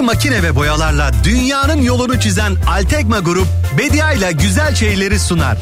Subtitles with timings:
[0.00, 3.46] Makine ve boyalarla dünyanın yolunu çizen Altekma Grup
[3.78, 5.56] Bedia ile güzel şeyleri sunar.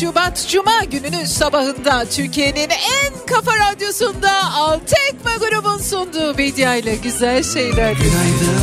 [0.00, 7.92] Şubat Cuma gününün sabahında Türkiye'nin en kafa radyosunda Altekma grubun sunduğu Bedia ile güzel şeyler.
[7.92, 8.62] Günaydın,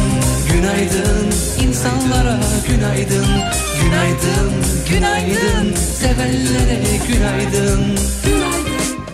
[0.53, 3.28] günaydın insanlara günaydın,
[3.81, 4.52] günaydın,
[4.90, 7.98] günaydın sevenlere günaydın.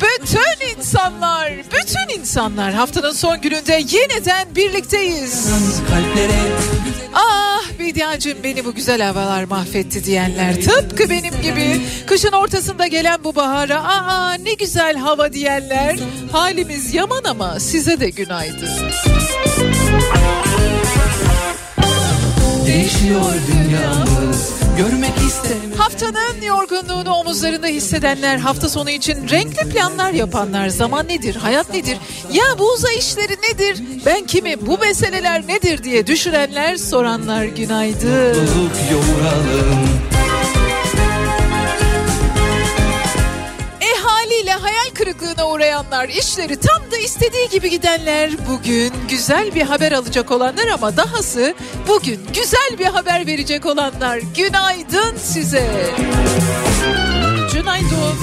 [0.02, 5.50] Bütün insanlar, bütün insanlar haftanın son gününde yeniden birlikteyiz.
[5.90, 6.42] Kalplere
[7.14, 13.36] Ah Bediacığım beni bu güzel havalar mahvetti diyenler tıpkı benim gibi kışın ortasında gelen bu
[13.36, 15.96] bahara aa ne güzel hava diyenler
[16.32, 18.70] halimiz yaman ama size de günaydın.
[22.68, 25.72] Değişiyor dünyamız görmek isterim.
[25.78, 31.98] Haftanın yorgunluğunu omuzlarında hissedenler, hafta sonu için renkli planlar yapanlar, zaman nedir, hayat nedir,
[32.32, 38.28] ya bu uzay işleri nedir, ben kimi, bu meseleler nedir diye düşünenler, soranlar günaydın.
[38.28, 39.95] Mutluluk yoğuralım.
[44.36, 50.32] Haliyle hayal kırıklığına uğrayanlar, işleri tam da istediği gibi gidenler, bugün güzel bir haber alacak
[50.32, 51.54] olanlar ama dahası
[51.88, 55.70] bugün güzel bir haber verecek olanlar günaydın size.
[57.54, 58.16] Günaydın.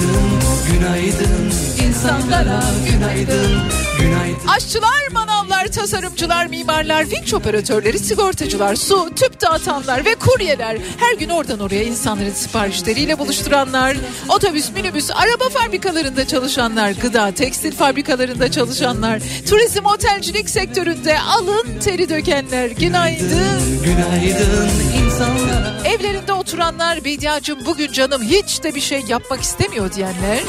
[0.71, 1.51] Günaydın.
[1.87, 3.61] insanlara günaydın.
[3.99, 4.47] Günaydın.
[4.47, 5.07] Aşçılar,
[5.53, 10.77] manavlar, tasarımcılar, mimarlar, vinç operatörleri, sigortacılar, su, tüp dağıtanlar ve kuryeler.
[10.97, 13.97] Her gün oradan oraya insanların siparişleriyle buluşturanlar.
[14.29, 22.67] Otobüs, minibüs, araba fabrikalarında çalışanlar, gıda, tekstil fabrikalarında çalışanlar, turizm, otelcilik sektöründe alın teri dökenler.
[22.71, 23.83] Günaydın.
[23.83, 24.69] Günaydın
[25.05, 25.73] insanlara.
[25.85, 30.39] Evlerinde oturanlar, Bediacım bugün canım hiç de bir şey yapmak istemiyor diyenler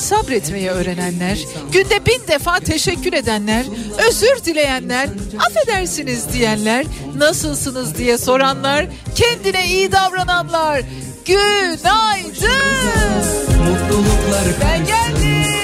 [0.00, 1.38] sabretmeyi öğrenenler,
[1.72, 3.64] günde bin defa teşekkür edenler,
[4.08, 5.08] özür dileyenler,
[5.38, 6.86] affedersiniz diyenler,
[7.16, 10.82] nasılsınız diye soranlar, kendine iyi davrananlar.
[11.24, 12.50] Günaydın.
[13.58, 15.60] Mutluluklar ben geldim.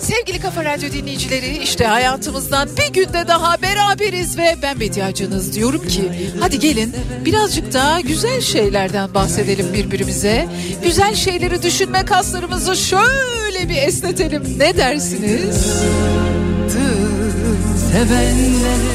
[0.00, 6.12] Sevgili Kafa Radyo dinleyicileri işte hayatımızdan bir günde daha beraberiz ve ben Bediacınız diyorum ki
[6.40, 10.48] hadi gelin birazcık daha güzel şeylerden bahsedelim birbirimize.
[10.84, 15.66] Güzel şeyleri düşünme kaslarımızı şöyle bir esnetelim ne dersiniz?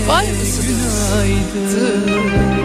[0.07, 0.63] Var mısınız?
[1.53, 2.62] günaydın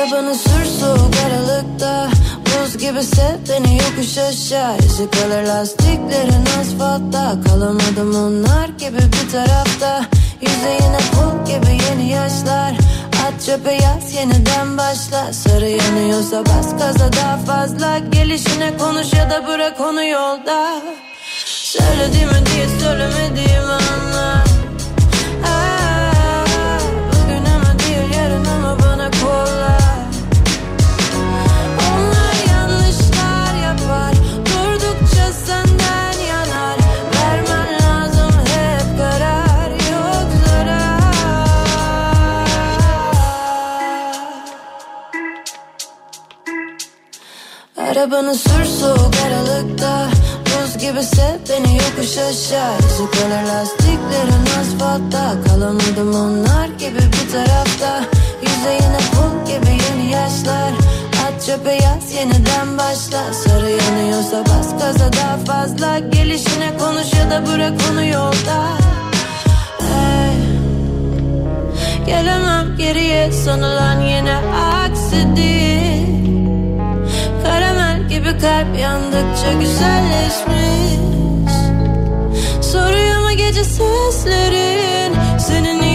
[0.00, 2.08] Arabanı sür soğuk aralıkta.
[2.46, 4.76] Buz gibi sev beni yokuş aşağı.
[4.82, 7.36] Yüzü kalır lastiklerin asfaltta.
[7.46, 10.04] Kalamadım onlar gibi bir tarafta.
[10.40, 12.72] Yüzeyine pul gibi yeni yaşlar.
[13.26, 15.32] At çöpe yaz yeniden başla.
[15.32, 17.98] Sarı yanıyorsa bas gaza daha fazla.
[17.98, 20.80] Gelişine konuş ya da bırak onu yolda.
[21.46, 24.44] Söylediğimi diye söylemediğimi anla.
[25.44, 26.78] Aa,
[27.12, 29.79] Bugün ama değil yarın ama bana kolla
[48.00, 50.08] Arabanı sür soğuk aralıkta.
[50.46, 52.78] Buz gibi sev beni yokuş aşağı.
[52.96, 55.34] Kalır lastiklerin asfaltta.
[55.46, 58.04] Kalamadım onlar gibi bir tarafta.
[58.42, 60.72] Yüzeyine pul gibi yeni yaşlar.
[61.26, 63.32] At çöpe yaz yeniden başla.
[63.32, 65.98] Sarı yanıyorsa bas gaza daha fazla.
[65.98, 68.66] Gelişine konuş ya da bırak onu yolda.
[69.78, 70.36] Hey.
[72.06, 75.36] Gelemem geriye sanılan yine aksi
[78.30, 81.00] gibi kalp yandıkça güzelleşmiş.
[82.62, 85.14] Soruyor mu gece seslerin?
[85.38, 85.89] Seni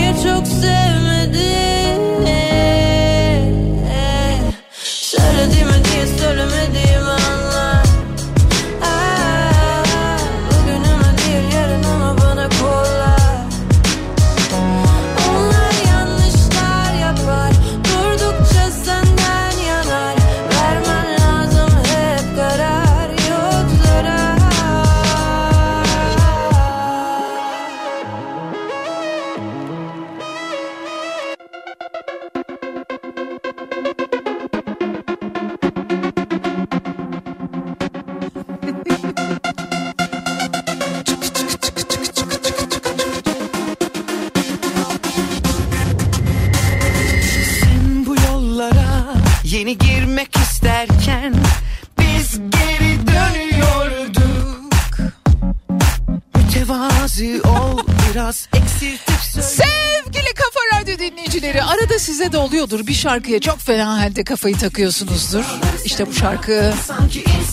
[62.25, 65.43] size de oluyordur bir şarkıya çok fena halde kafayı takıyorsunuzdur.
[65.85, 66.73] İşte bu şarkı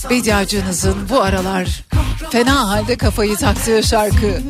[0.09, 1.81] Bediacınızın bu aralar
[2.31, 4.41] fena halde kafayı taktığı şarkı.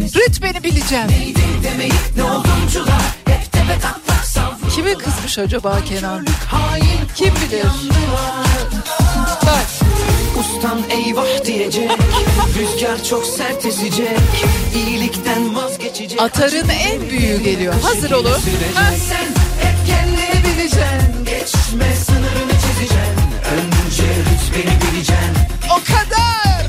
[0.00, 1.06] Ritmeni bileceğim.
[4.74, 6.26] Kime kızmış acaba Kenan?
[7.14, 7.64] Kim bilir?
[9.42, 9.66] Bak
[10.40, 11.90] Ustam eyvah diyecek
[12.58, 14.18] Rüzgar çok sert esecek
[14.74, 17.74] İyilikten vazgeçecek atarın en büyüğü geliyor.
[17.82, 18.38] Hazır olun.
[18.74, 19.39] Ha, Sen
[20.60, 23.16] bileceksin Geçme sınırını çizeceksin.
[23.52, 25.36] Önce rütbeni bileceksin.
[25.70, 26.66] O kadar.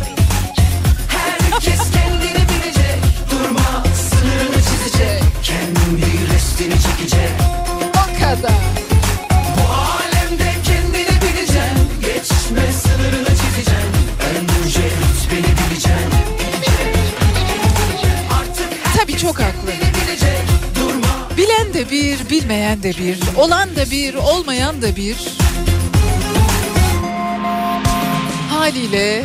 [1.07, 2.99] Herkes kendini bilecek.
[3.31, 5.23] Durma sınırını çizecek.
[5.43, 7.31] Kendi restini çekecek.
[7.89, 8.70] O kadar.
[21.91, 25.17] Bir, bilmeyen de bir, olan da bir, olmayan da bir.
[28.49, 29.23] Haliyle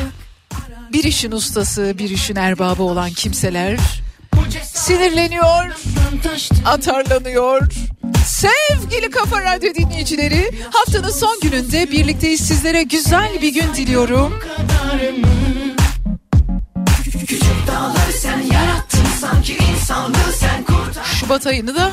[0.92, 3.78] bir işin ustası, bir işin erbabı olan kimseler
[4.74, 5.64] sinirleniyor,
[6.64, 7.68] atarlanıyor.
[8.26, 12.40] Sevgili Kafa Radyo dinleyicileri, haftanın son gününde birlikteyiz.
[12.40, 14.40] Sizlere güzel bir gün diliyorum.
[17.26, 20.55] Küçük dağları sen yarattın sanki insanlığı sen
[21.26, 21.90] Şubat ayını da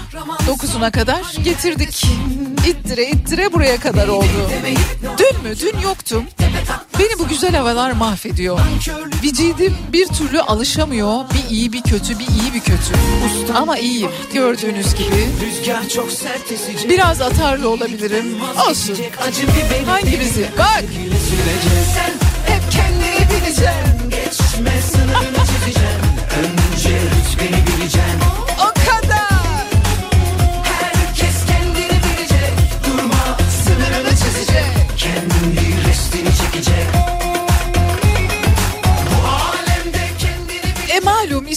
[0.48, 2.06] 9'una kadar getirdik.
[2.68, 4.50] İttire ittire buraya kadar oldu.
[5.18, 5.60] Dün mü?
[5.62, 6.24] Dün yoktum.
[7.00, 8.60] Beni bu güzel havalar mahvediyor.
[9.24, 11.16] Bir cildim bir türlü alışamıyor.
[11.34, 12.94] Bir iyi bir kötü, bir iyi bir kötü.
[13.56, 15.30] Ama iyiyim gördüğünüz gibi.
[16.90, 18.25] Biraz atarlı olabilirim.
[18.70, 18.98] Olsun.
[19.86, 20.50] Hangimizi?
[20.58, 20.84] Bak.
[22.48, 28.43] Hep kendini bileceksin Geçme sınırını çizeceksin Önce rütbeni bileceksin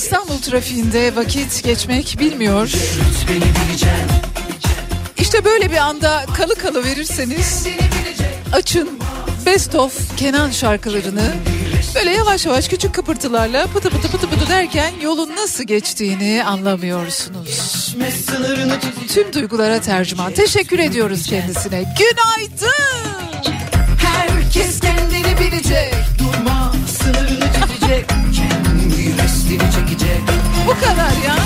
[0.06, 2.72] İstanbul trafiğinde vakit geçmek bilmiyor.
[5.18, 7.66] İşte böyle bir anda kalı kalı verirseniz
[8.52, 8.98] açın
[9.46, 11.34] Best of Kenan şarkılarını
[11.94, 17.96] böyle yavaş yavaş küçük kıpırtılarla pıtı pıtı pıtı pıtı derken yolun nasıl geçtiğini anlamıyorsunuz.
[19.14, 20.32] Tüm duygulara tercüman.
[20.32, 21.94] Teşekkür ediyoruz kendisine.
[21.98, 23.56] Günaydın.
[24.04, 28.06] Herkes kendini bilecek Durma sınırını çizecek
[29.46, 30.20] Restini çekecek.
[30.66, 31.36] Bu kadar ya.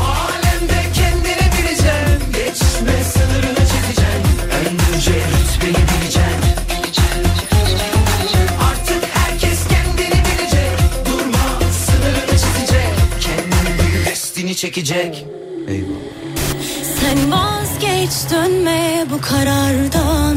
[0.00, 4.38] Bu alemde kendini bileceksin Geçme sınırını çizeceksin
[4.94, 6.54] Önce rütbeni bileceksin
[8.70, 10.78] Artık herkes kendini bilecek.
[11.06, 12.94] Durma sınırını çizecek.
[13.20, 15.26] Kendi restini çekecek.
[17.00, 20.36] Sen vazgeç dönme bu karardan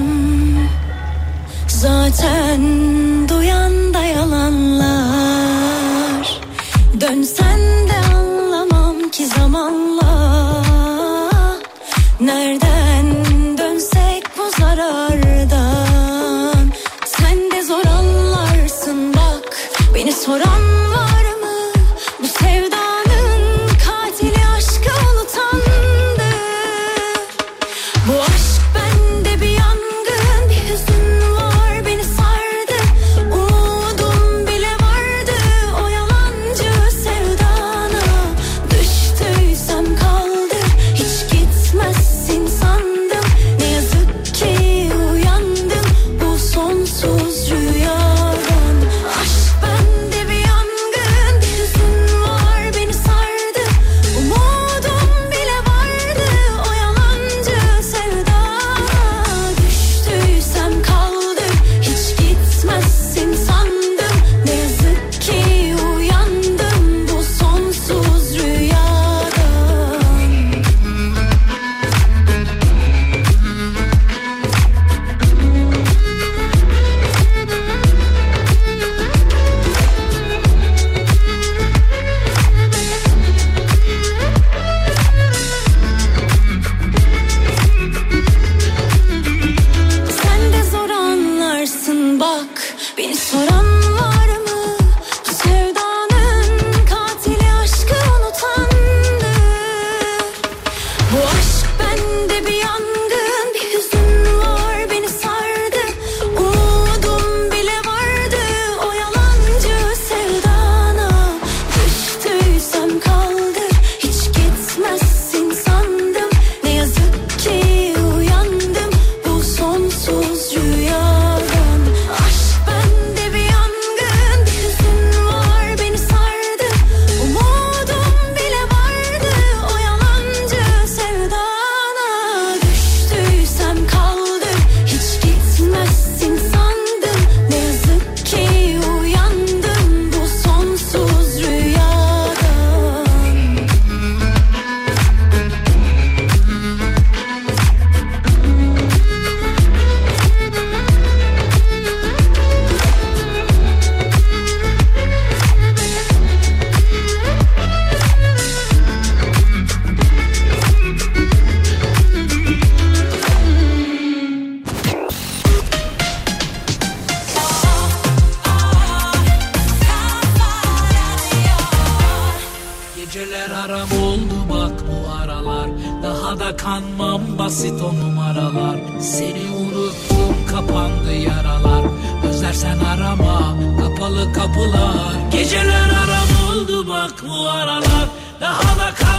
[173.62, 175.70] Geceler aram oldu bak bu aralar.
[176.04, 178.76] Daha da kanmam basit o numaralar.
[179.00, 181.86] Seni unuttum kapandı yaralar.
[182.30, 185.14] Özlersen arama kapalı kapılar.
[185.32, 188.08] Geceler aram oldu bak bu aralar.
[188.42, 189.11] Daha da kanmam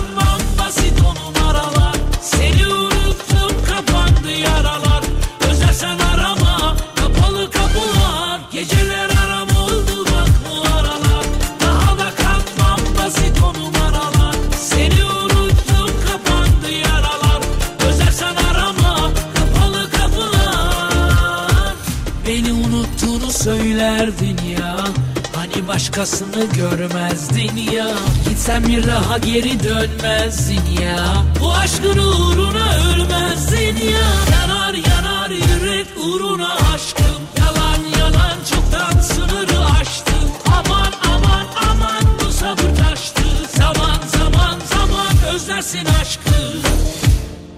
[25.82, 27.88] başkasını görmezdin ya.
[28.28, 31.24] Gitsen bir daha geri dönmezdin ya.
[31.40, 34.08] Bu aşkın uğruna ölmezdin ya.
[34.32, 37.22] Yanar yanar yürek uğruna aşkım.
[37.38, 40.30] Yalan yalan çoktan sınırı aştım.
[40.46, 43.22] Aman aman aman bu sabır taştı.
[43.58, 46.30] Zaman zaman zaman özlersin aşkı.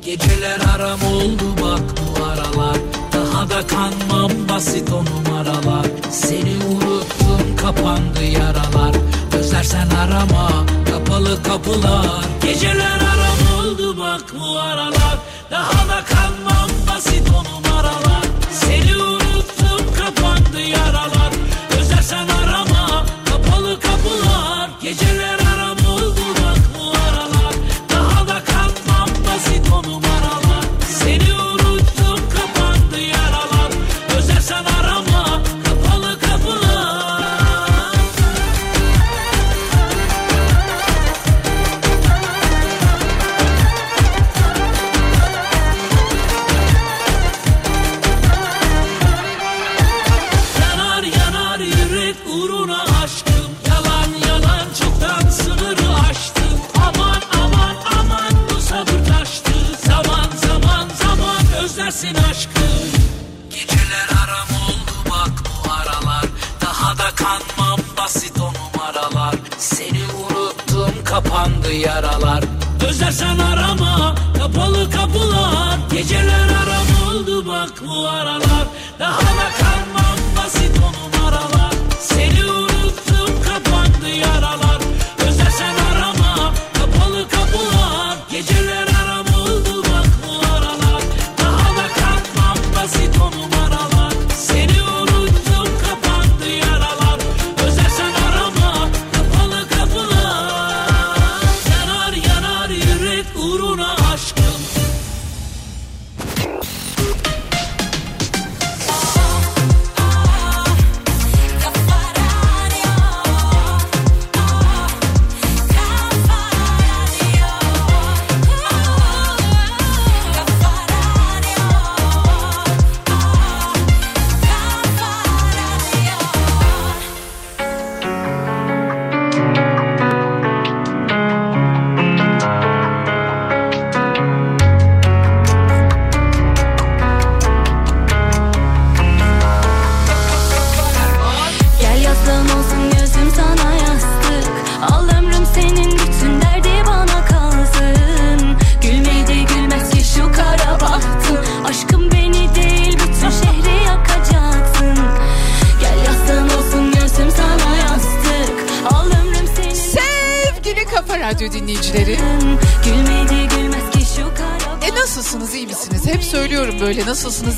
[0.04, 2.76] Geceler aram oldu bak bu aralar.
[3.12, 5.86] Daha da kanmam basit o numaralar.
[6.10, 7.13] Seni unuttum
[7.84, 8.94] kapandı yaralar.
[9.38, 12.24] Özler Özlersen arama kapalı kapılar.
[12.42, 15.18] Geceler aram oldu bak bu aralar.
[15.50, 16.13] Daha da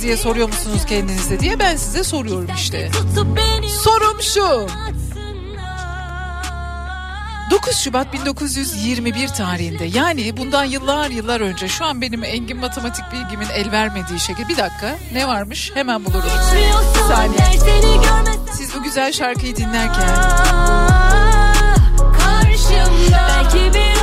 [0.07, 2.91] diye soruyor musunuz kendinize diye ben size soruyorum işte.
[3.85, 4.43] Sorum şu.
[4.43, 4.71] uzatsınlar.
[7.51, 13.49] 9 Şubat 1921 tarihinde yani bundan yıllar yıllar önce şu an benim engin matematik bilgimin
[13.55, 16.31] el vermediği şekilde bir dakika ne varmış hemen bulurum.
[17.09, 17.41] Saniye.
[18.53, 20.09] Siz bu güzel şarkıyı dinlerken
[22.19, 23.96] karşımda Belki biraz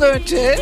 [0.00, 0.56] yıl önce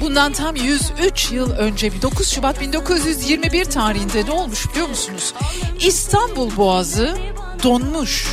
[0.00, 5.34] Bundan tam 103 yıl önce bir 9 Şubat 1921 tarihinde ne olmuş biliyor musunuz?
[5.80, 7.18] İstanbul Boğazı
[7.62, 8.26] donmuş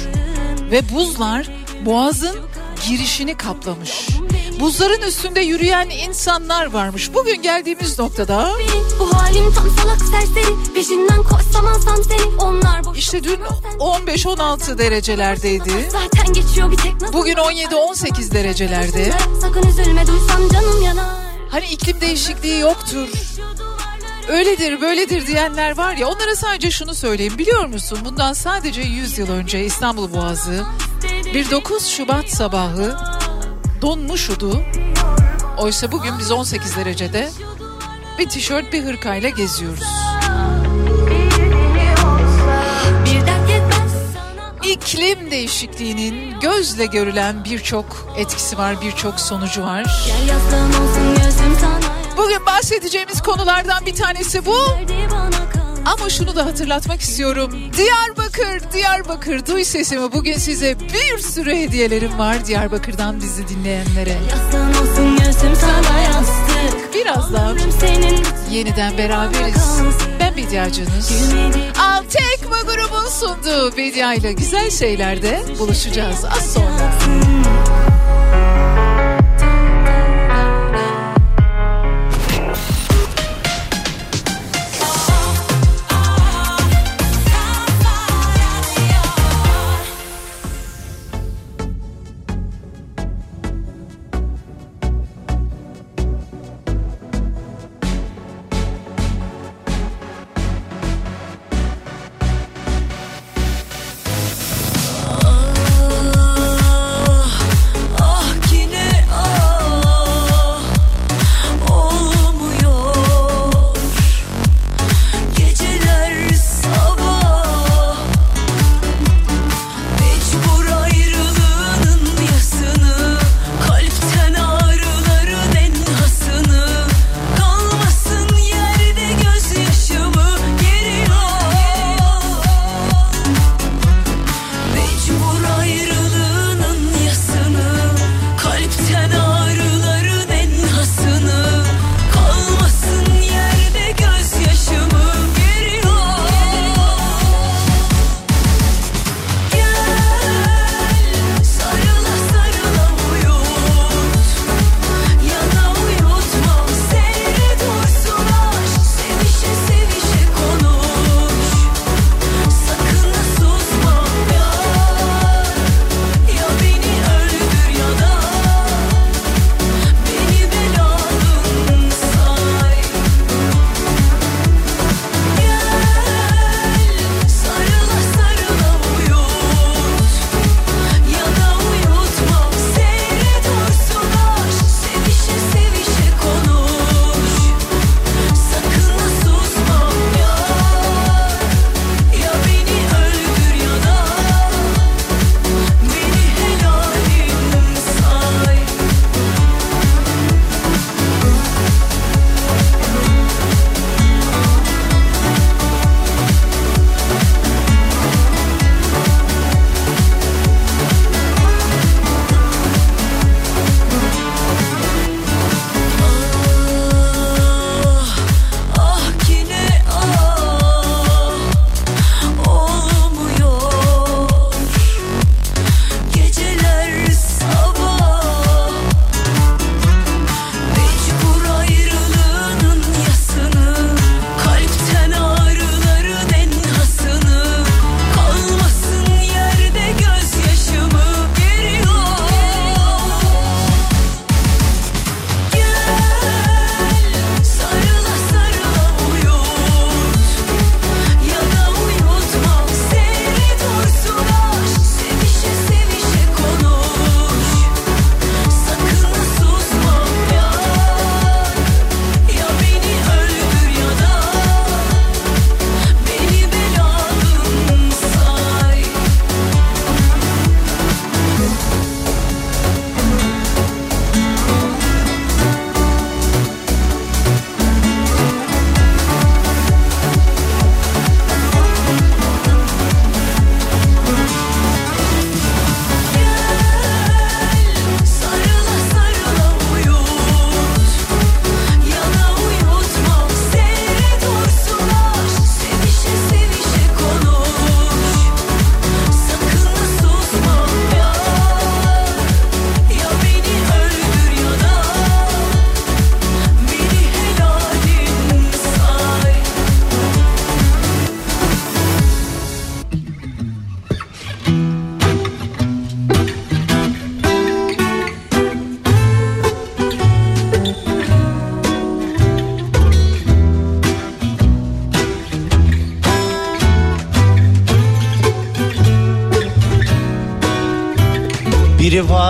[0.72, 1.48] ve buzlar
[1.86, 2.40] boğazın
[2.88, 4.08] girişini kaplamış.
[4.60, 7.14] Buzların üstünde yürüyen insanlar varmış.
[7.14, 12.98] Bugün geldiğimiz noktada benim Bu halim tam salak serseri Peşinden koşsam alsam seni Onlar boş
[12.98, 13.40] işte dün
[13.80, 15.90] 15-16 derecelerdeydi.
[15.92, 19.14] Zaten geçiyor bir tek nasıl Bugün 17-18 derecelerde.
[19.42, 21.06] Sakın üzülme duysam canım yanar
[21.50, 23.08] Hani iklim değişikliği yoktur.
[24.28, 29.30] Öyledir böyledir diyenler var ya onlara sadece şunu söyleyeyim biliyor musun bundan sadece 100 yıl
[29.30, 30.66] önce İstanbul Boğazı
[31.34, 33.15] bir 9 Şubat sabahı
[33.86, 34.62] donmuş idu.
[35.58, 37.30] Oysa bugün biz 18 derecede
[38.20, 39.84] bir tişört bir hırkayla geziyoruz.
[44.64, 49.86] İklim değişikliğinin gözle görülen birçok etkisi var birçok sonucu var.
[52.18, 54.56] Bugün bahsedeceğimiz konulardan bir tanesi bu.
[55.86, 57.52] Ama şunu da hatırlatmak istiyorum.
[57.78, 60.14] Diyarbakır, Diyarbakır duy sesimi.
[60.14, 64.16] Bugün size bir sürü hediyelerim var Diyarbakır'dan bizi dinleyenlere.
[64.30, 64.76] Yastık
[66.94, 67.58] Birazdan
[68.52, 69.80] yeniden beraberiz.
[70.20, 71.12] Ben Bediacınız.
[71.80, 76.92] Al Tekma grubun sunduğu Bedia ile güzel şeylerde buluşacağız az sonra.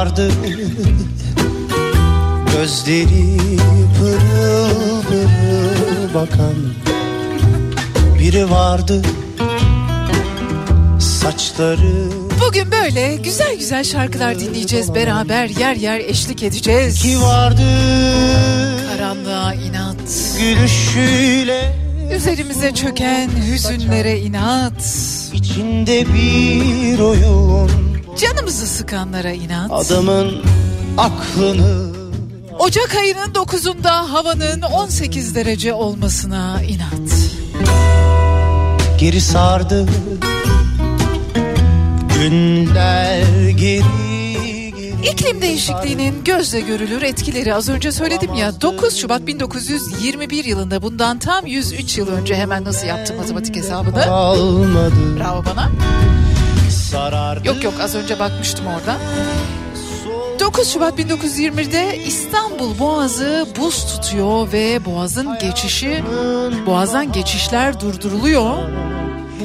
[0.06, 0.32] Vardı
[2.54, 3.38] Gözleri
[4.00, 6.56] pırıl pırıl bakan
[8.20, 9.02] Biri vardı
[11.00, 12.10] Saçları
[12.48, 17.02] Bugün böyle güzel güzel şarkılar dinleyeceğiz beraber yer yer eşlik edeceğiz.
[17.02, 17.62] Ki vardı
[18.90, 20.38] Karanlığa inat.
[20.40, 21.76] Gülüşüyle
[22.16, 24.82] Üzerimize çöken hüzünlere inat.
[25.34, 27.85] içinde bir oyun
[28.18, 29.72] Canımızı sıkanlara inat.
[29.72, 30.44] Adamın
[30.98, 31.96] aklını
[32.60, 37.12] Ocak ayının 9'unda havanın 18 derece olmasına inat.
[39.00, 39.88] geri sardı
[42.16, 43.84] Günler geri
[45.12, 51.46] İklim değişikliğinin gözle görülür etkileri az önce söyledim ya 9 Şubat 1921 yılında bundan tam
[51.46, 54.06] 103 yıl önce hemen nasıl yaptım matematik hesabını?
[55.20, 55.72] Bravo bana.
[56.76, 58.98] Sarardı Yok yok az önce bakmıştım orada.
[60.40, 66.04] 9 Şubat 1920'de İstanbul Boğazı buz tutuyor ve boğazın geçişi
[66.66, 68.56] boğazdan geçişler durduruluyor.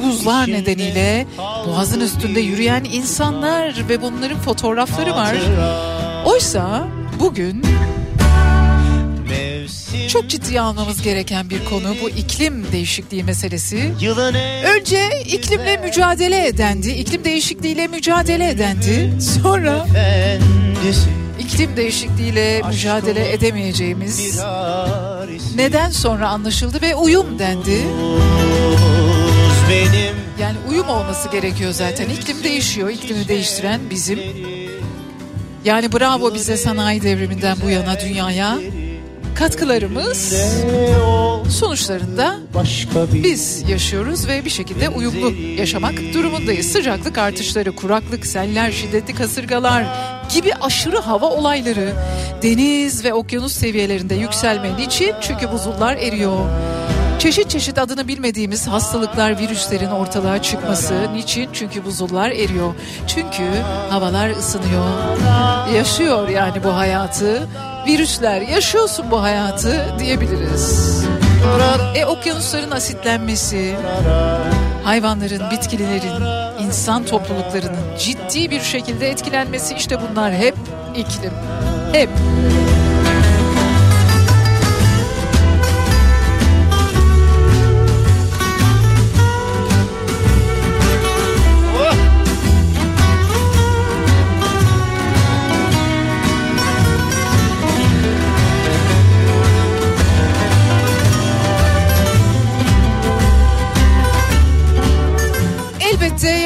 [0.05, 1.27] Buzlar nedeniyle
[1.67, 5.37] boğazın üstünde yürüyen insanlar ve bunların fotoğrafları var.
[6.25, 6.85] Oysa
[7.21, 7.63] bugün
[10.09, 13.93] çok ciddiye almamız gereken bir konu bu iklim değişikliği meselesi.
[14.77, 19.13] Önce iklimle mücadele edendi, iklim değişikliğiyle mücadele edendi.
[19.43, 19.87] Sonra
[21.39, 24.41] iklim değişikliğiyle mücadele edemeyeceğimiz
[25.57, 27.81] neden sonra anlaşıldı ve uyum dendi.
[30.41, 32.09] Yani uyum olması gerekiyor zaten.
[32.09, 32.89] İklim değişiyor.
[32.89, 34.19] İklimi değiştiren bizim.
[35.65, 38.59] Yani bravo bize sanayi devriminden bu yana dünyaya
[39.41, 40.35] katkılarımız
[41.49, 42.37] sonuçlarında
[43.13, 46.67] biz yaşıyoruz ve bir şekilde uyumlu yaşamak durumundayız.
[46.67, 49.85] Sıcaklık artışları, kuraklık, seller, şiddetli kasırgalar
[50.35, 51.93] gibi aşırı hava olayları
[52.43, 54.77] deniz ve okyanus seviyelerinde yükselme.
[54.77, 55.15] Niçin?
[55.21, 56.39] Çünkü buzullar eriyor.
[57.19, 61.15] Çeşit çeşit adını bilmediğimiz hastalıklar, virüslerin ortalığa çıkması.
[61.15, 61.49] Niçin?
[61.53, 62.75] Çünkü buzullar eriyor.
[63.07, 63.45] Çünkü
[63.91, 64.87] havalar ısınıyor.
[65.75, 67.49] Yaşıyor yani bu hayatı.
[67.87, 71.01] Virüsler yaşıyorsun bu hayatı diyebiliriz.
[71.95, 73.77] E okyanusların asitlenmesi,
[74.85, 76.25] hayvanların, bitkilerin,
[76.67, 80.55] insan topluluklarının ciddi bir şekilde etkilenmesi işte bunlar hep
[80.97, 81.33] iklim.
[81.93, 82.09] Hep.
[82.09, 82.70] Elbette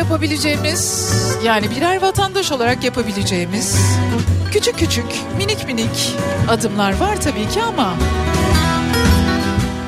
[0.04, 1.12] yapabileceğimiz
[1.44, 3.76] yani birer vatandaş olarak yapabileceğimiz
[4.52, 5.04] küçük küçük
[5.36, 6.14] minik minik
[6.48, 7.94] adımlar var tabii ki ama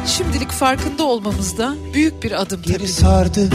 [0.07, 2.73] şimdilik farkında olmamızda büyük bir adım tabii.
[2.73, 3.49] geri sardı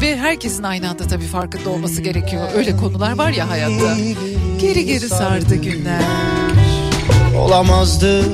[0.00, 2.48] Ve herkesin aynı anda tabii farkında olması gerekiyor.
[2.54, 3.96] Öyle konular var ya hayatta.
[4.60, 6.02] Geri geri sardı günler.
[7.38, 8.24] olamazdı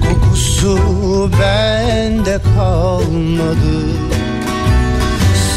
[0.00, 3.84] Kokusu bende kalmadı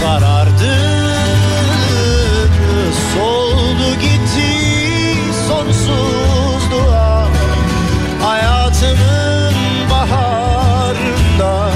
[0.01, 0.73] Sarardı.
[3.13, 4.51] Soldu gitti
[5.47, 7.27] sonsuzluğa
[8.21, 9.53] Hayatımın
[9.91, 11.71] baharında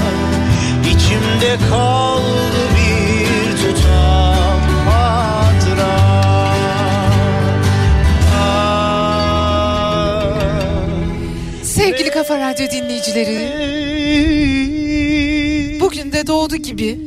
[0.82, 5.96] içimde kaldı bir tutam hatıra.
[11.62, 13.38] Sevgili Kafa Radyo dinleyicileri,
[15.80, 16.98] bugün de doğdu gibi,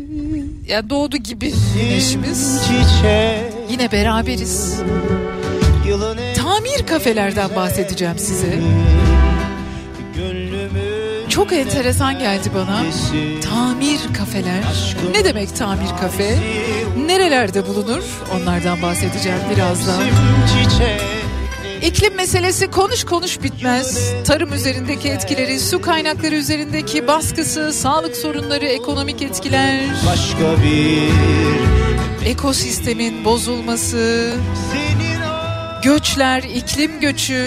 [0.70, 2.62] ya doğdu gibi güneşimiz.
[3.70, 4.82] Yine beraberiz.
[6.38, 8.60] Tamir kafelerden bahsedeceğim size.
[11.30, 12.82] Çok enteresan geldi bana.
[13.42, 14.96] Tamir kafeler.
[15.12, 16.38] Ne demek tamir kafe?
[17.06, 18.04] Nerelerde bulunur?
[18.36, 20.04] Onlardan bahsedeceğim birazdan.
[21.84, 24.14] İklim meselesi konuş konuş bitmez.
[24.26, 31.10] Tarım üzerindeki etkileri, su kaynakları üzerindeki baskısı, sağlık sorunları, ekonomik etkiler, başka bir
[32.30, 34.34] ekosistemin bozulması,
[35.84, 37.46] göçler, iklim göçü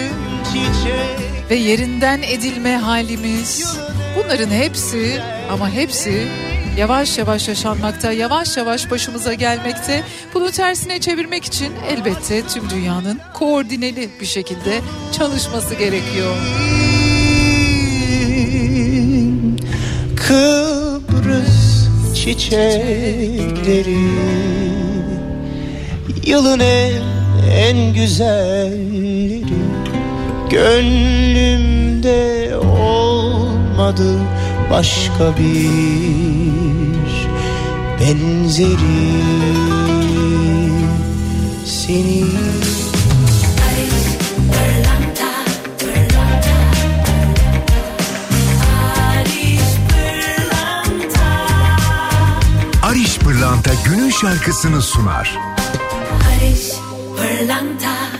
[1.50, 3.76] ve yerinden edilme halimiz.
[4.16, 5.20] Bunların hepsi
[5.52, 6.28] ama hepsi
[6.78, 10.02] yavaş yavaş yaşanmakta, yavaş yavaş başımıza gelmekte.
[10.34, 14.80] Bunu tersine çevirmek için elbette tüm dünyanın koordineli bir şekilde
[15.12, 16.36] çalışması gerekiyor.
[20.16, 23.72] Kıbrıs çiçekleri
[26.26, 27.02] Yılın en,
[27.50, 29.42] en güzelleri
[30.50, 32.12] Gönlümde
[32.56, 34.18] olmadı
[34.70, 36.41] başka bir
[38.02, 38.76] benzeri
[41.66, 42.24] Seni
[52.82, 55.38] Ariş Pırlanta günün şarkısını sunar.
[56.10, 56.72] Barış
[57.16, 58.11] Pırlanta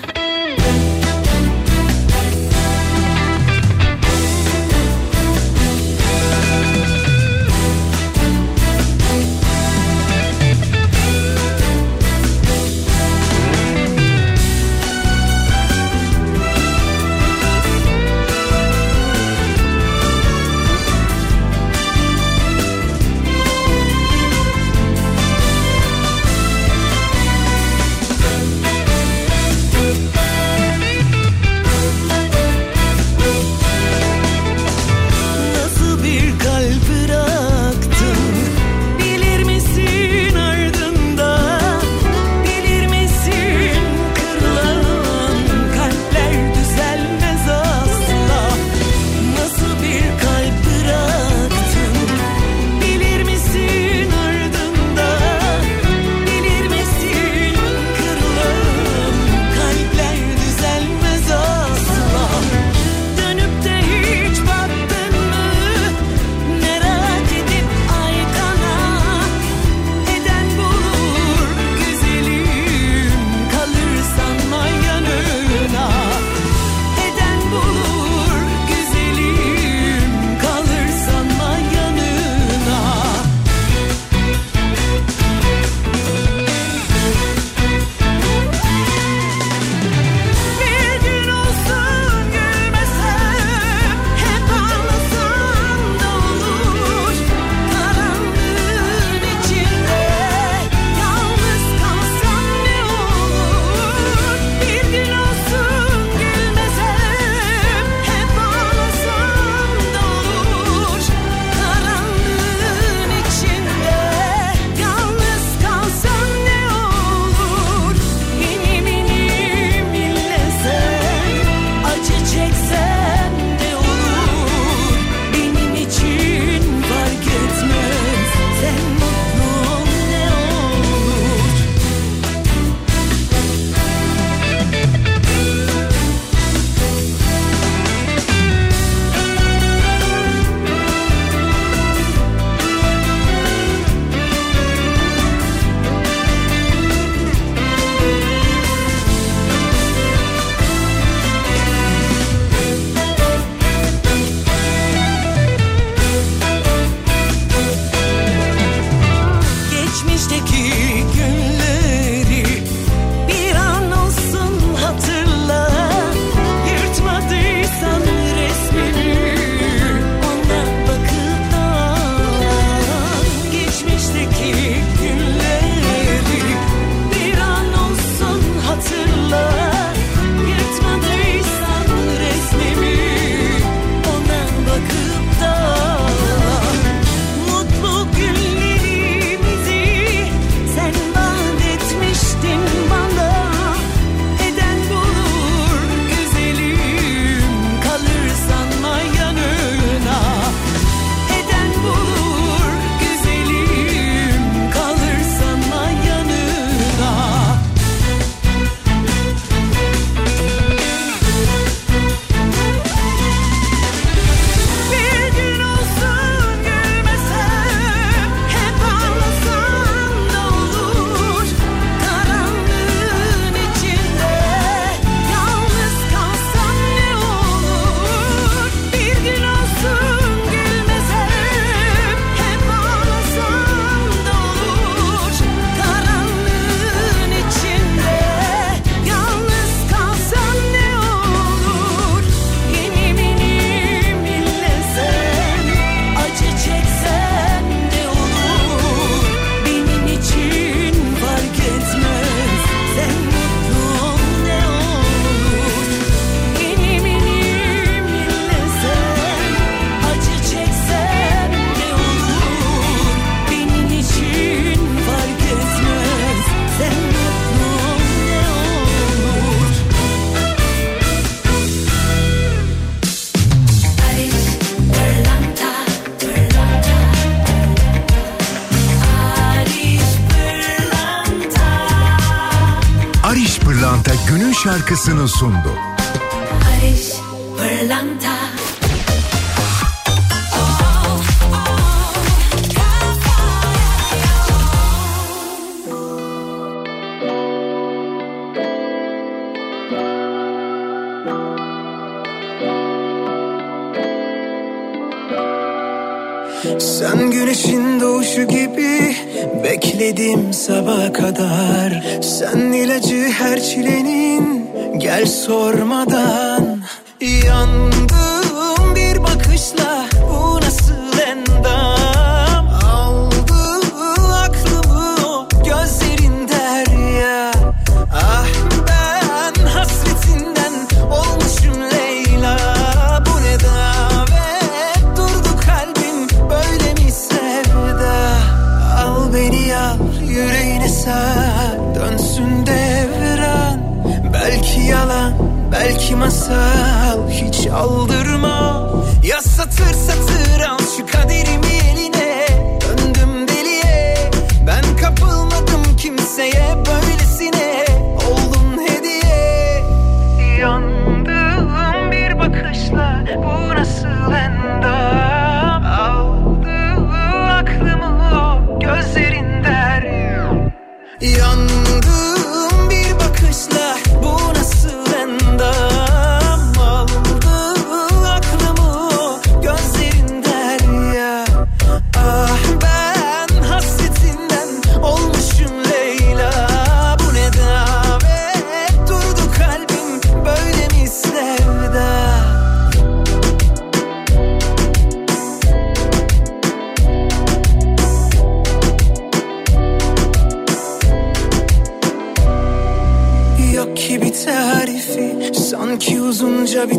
[285.13, 285.81] şarkısını sundu.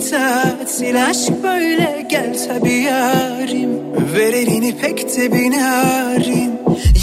[0.10, 3.70] Tatil Aşk böyle gel tabi yarim.
[4.16, 6.52] Ver elini pek de binarim.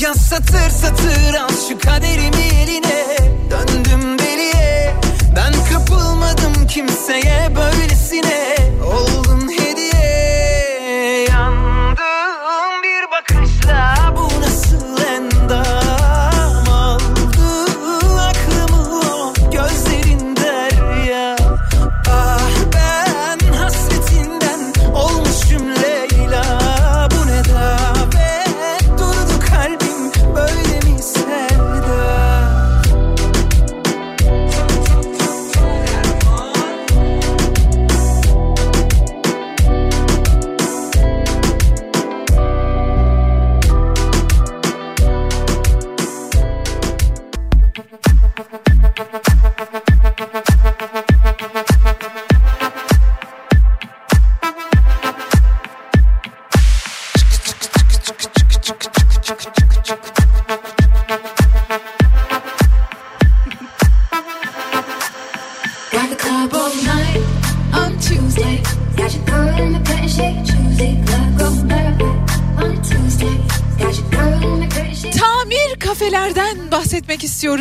[0.02, 2.29] Ya satır satır al şu kaderimi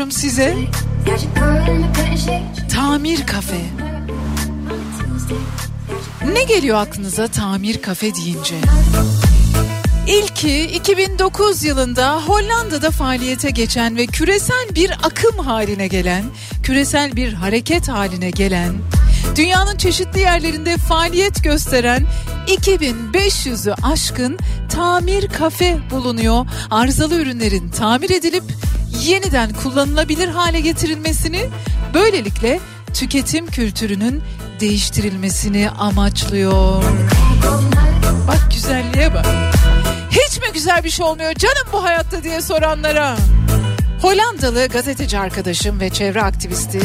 [0.08, 0.56] istiyorum size.
[2.74, 3.62] Tamir kafe.
[6.34, 8.56] Ne geliyor aklınıza tamir kafe deyince?
[10.08, 16.24] İlki 2009 yılında Hollanda'da faaliyete geçen ve küresel bir akım haline gelen,
[16.64, 18.74] küresel bir hareket haline gelen,
[19.36, 22.06] dünyanın çeşitli yerlerinde faaliyet gösteren
[22.48, 24.38] 2500'ü aşkın
[24.70, 26.46] tamir kafe bulunuyor.
[26.72, 28.44] Arızalı ürünlerin tamir edilip
[29.02, 31.50] yeniden kullanılabilir hale getirilmesini,
[31.94, 32.60] böylelikle
[32.94, 34.24] tüketim kültürünün
[34.60, 36.84] değiştirilmesini amaçlıyor.
[38.28, 39.26] Bak güzelliğe bak.
[40.12, 43.18] Hiç mi güzel bir şey olmuyor canım bu hayatta diye soranlara.
[44.02, 46.82] Hollandalı gazeteci arkadaşım ve çevre aktivisti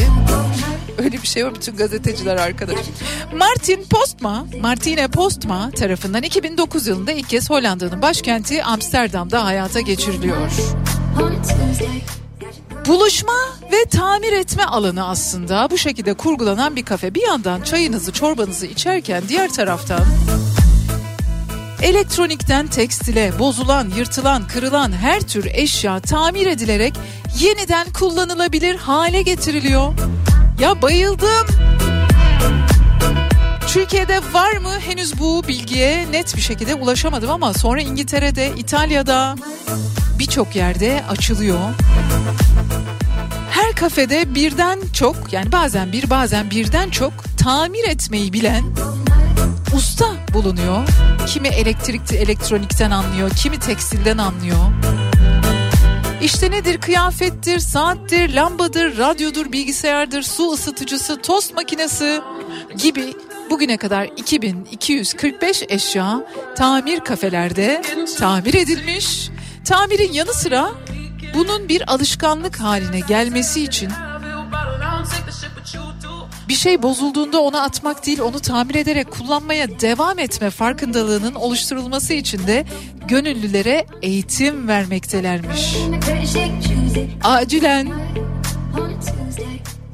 [0.97, 2.79] öyle bir şey var bütün gazeteciler arkadaş.
[3.33, 10.51] Martin Postma, Martine Postma tarafından 2009 yılında ilk kez Hollanda'nın başkenti Amsterdam'da hayata geçiriliyor.
[12.87, 13.33] Buluşma
[13.71, 17.15] ve tamir etme alanı aslında bu şekilde kurgulanan bir kafe.
[17.15, 20.05] Bir yandan çayınızı çorbanızı içerken diğer taraftan
[21.81, 26.93] elektronikten tekstile bozulan, yırtılan, kırılan her tür eşya tamir edilerek
[27.39, 29.93] yeniden kullanılabilir hale getiriliyor.
[30.59, 31.47] Ya bayıldım.
[33.67, 39.35] Türkiye'de var mı henüz bu bilgiye net bir şekilde ulaşamadım ama sonra İngiltere'de, İtalya'da
[40.19, 41.59] birçok yerde açılıyor.
[43.51, 48.63] Her kafede birden çok yani bazen bir bazen birden çok tamir etmeyi bilen
[49.75, 50.87] usta bulunuyor.
[51.27, 54.57] Kimi elektrik elektronikten anlıyor, kimi tekstilden anlıyor.
[56.21, 62.21] İşte nedir kıyafettir, saattir, lambadır, radyodur, bilgisayardır, su ısıtıcısı, tost makinesi
[62.77, 63.13] gibi
[63.49, 67.81] bugüne kadar 2245 eşya tamir kafelerde
[68.17, 69.29] tamir edilmiş.
[69.65, 70.71] Tamirin yanı sıra
[71.33, 73.89] bunun bir alışkanlık haline gelmesi için
[76.49, 82.47] bir şey bozulduğunda onu atmak değil onu tamir ederek kullanmaya devam etme farkındalığının oluşturulması için
[82.47, 82.65] de
[83.07, 85.75] gönüllülere eğitim vermektelermiş.
[87.23, 87.91] Acilen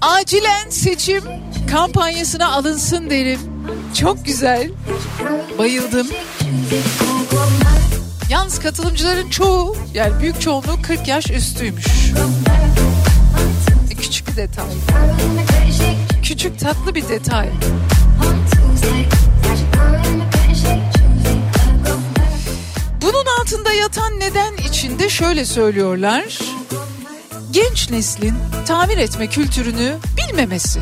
[0.01, 1.24] acilen seçim
[1.72, 3.39] kampanyasına alınsın derim.
[3.93, 4.72] Çok güzel.
[5.57, 6.07] Bayıldım.
[8.32, 11.86] Yalnız katılımcıların çoğu yani büyük çoğunluğu 40 yaş üstüymüş.
[13.91, 14.65] E, küçük bir detay.
[16.23, 17.49] Küçük tatlı bir detay.
[23.01, 26.39] Bunun altında yatan neden içinde şöyle söylüyorlar.
[27.51, 28.36] Genç neslin
[28.67, 30.79] tamir etme kültürünü bilmemesi.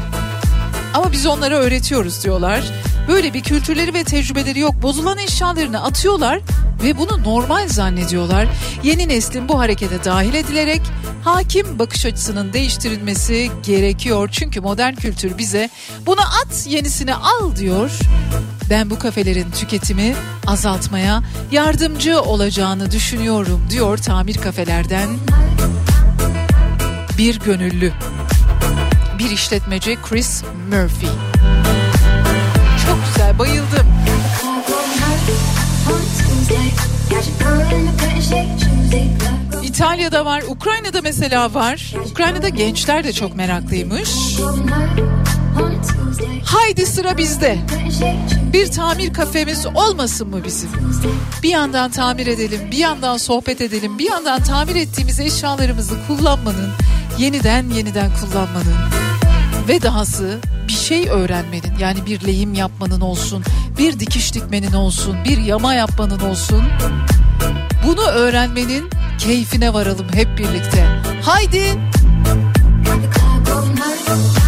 [0.94, 2.64] Ama biz onlara öğretiyoruz diyorlar.
[3.10, 4.82] Böyle bir kültürleri ve tecrübeleri yok.
[4.82, 6.40] Bozulan eşyalarını atıyorlar
[6.84, 8.48] ve bunu normal zannediyorlar.
[8.84, 10.82] Yeni neslin bu harekete dahil edilerek
[11.24, 14.30] hakim bakış açısının değiştirilmesi gerekiyor.
[14.32, 15.70] Çünkü modern kültür bize
[16.06, 17.92] bunu at yenisini al diyor.
[18.70, 20.16] Ben bu kafelerin tüketimi
[20.48, 25.10] azaltmaya yardımcı olacağını düşünüyorum diyor tamir kafelerden
[27.18, 27.94] bir gönüllü.
[29.20, 31.39] Bir işletmeci Chris Murphy.
[32.90, 33.88] Çok güzel bayıldım.
[39.64, 41.94] İtalya'da var, Ukrayna'da mesela var.
[42.12, 44.10] Ukrayna'da gençler de çok meraklıymış.
[46.46, 47.58] Haydi sıra bizde.
[48.54, 50.70] Bir tamir kafemiz olmasın mı bizim?
[51.44, 56.70] Bir yandan tamir edelim, bir yandan sohbet edelim, bir yandan tamir ettiğimiz eşyalarımızı kullanmanın,
[57.18, 58.76] yeniden yeniden kullanmanın
[59.68, 63.44] ve dahası bir şey öğrenmenin yani bir lehim yapmanın olsun,
[63.78, 66.64] bir dikiş dikmenin olsun, bir yama yapmanın olsun.
[67.88, 70.86] Bunu öğrenmenin keyfine varalım hep birlikte.
[71.22, 71.80] Haydi.
[72.86, 74.39] Biri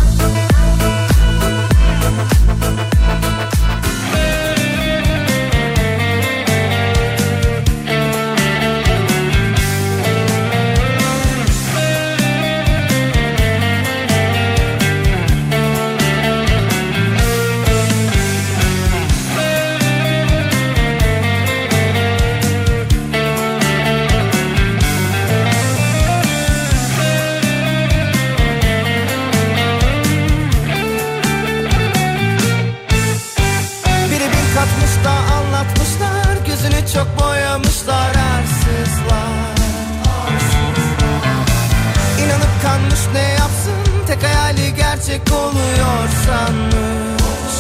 [45.02, 47.56] gerçek oluyor sanmış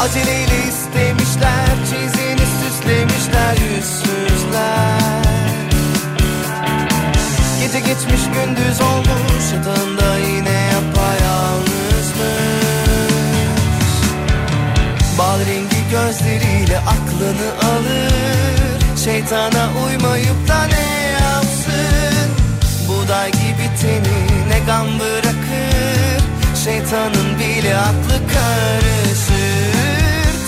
[0.00, 5.00] Aceleyle istemişler Çizini süslemişler yüzsüzler
[7.60, 12.10] Gece geçmiş gündüz olmuş Yatağında yine yapayalnızmış
[15.18, 20.89] Bal rengi gözleriyle aklını alır Şeytana uymayıp da ne
[23.10, 26.22] Buğday gibi teni ne gam bırakır?
[26.64, 29.74] Şeytanın bile aklı karışır.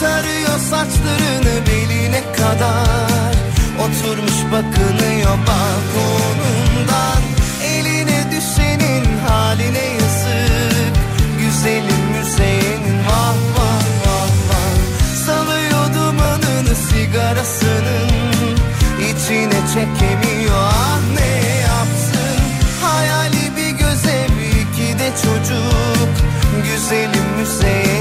[0.01, 3.35] Tarıyor saçlarını beline kadar.
[3.79, 7.23] Oturmuş bakınıyor balkonundan
[7.65, 10.95] Eline düşenin haline yazık.
[11.41, 14.75] Güzelim müzeyenin vah vah vah vah.
[15.27, 18.13] Salıyor dumanını sigarasının.
[18.99, 20.72] İçine çekemiyor
[25.23, 26.09] çocuk
[26.65, 27.92] Güzelim müzeyenin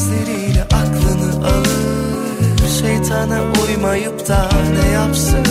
[0.00, 2.68] gözleriyle aklını alır.
[2.80, 5.46] Şeytana uymayıp da ne yapsın?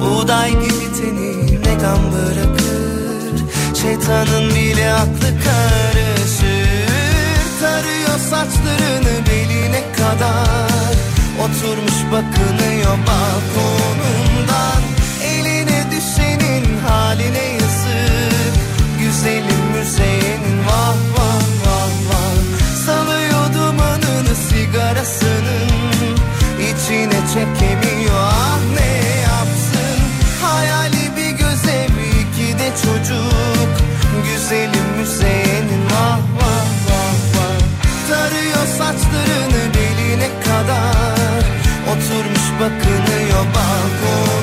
[0.00, 3.44] Buğday gibi teni ne gam bırakır?
[3.82, 6.88] Şeytanın bile aklı karışır.
[7.60, 10.92] Tarıyor saçlarını beline kadar.
[11.40, 14.21] Oturmuş bakınıyor balkonu
[42.62, 44.41] bakınıyor balkon.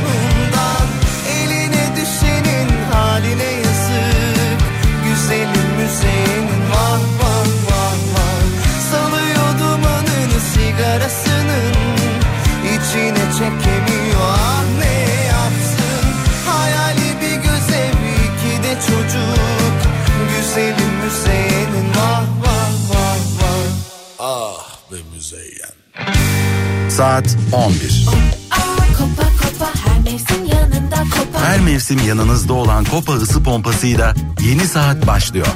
[26.99, 28.05] saat 11.
[31.45, 35.47] Her mevsim yanınızda olan Kopa ısı pompasıyla yeni saat başlıyor.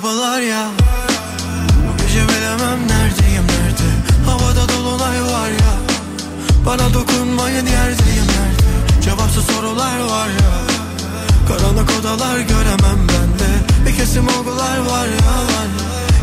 [0.00, 0.66] kafalar ya.
[1.86, 3.88] Bu gece bilemem neredeyim nerede?
[4.26, 5.72] Havada dolunay var ya.
[6.66, 9.02] Bana dokunmayın yerdeyim nerede?
[9.02, 10.52] Cevapsız sorular var ya.
[11.48, 13.50] Karanlık odalar göremem ben de.
[13.86, 15.34] Bir kesim olgular var ya.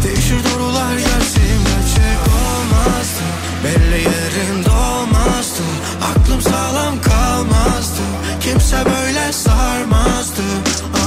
[0.03, 3.25] Değişir doğrular gelsin gerçek olmazdı.
[3.63, 5.63] Belli yerin dolmazdı.
[6.11, 8.03] Aklım sağlam kalmazdı.
[8.41, 10.43] Kimse böyle sarmazdı.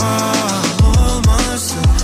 [0.00, 1.97] Ah olmazdı.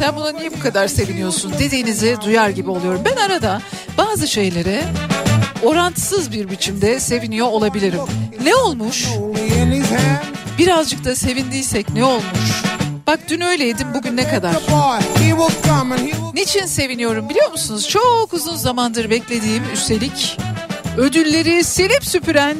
[0.00, 3.02] Sen buna niye bu kadar seviniyorsun dediğinizi duyar gibi oluyorum.
[3.04, 3.62] Ben arada
[3.98, 4.84] bazı şeylere
[5.62, 8.00] orantısız bir biçimde seviniyor olabilirim.
[8.44, 9.08] Ne olmuş?
[10.58, 12.62] Birazcık da sevindiysek ne olmuş?
[13.06, 14.52] Bak dün öyleydim bugün ne kadar?
[16.34, 17.88] Niçin seviniyorum biliyor musunuz?
[17.88, 20.38] Çok uzun zamandır beklediğim üstelik
[20.96, 22.56] ödülleri silip süpüren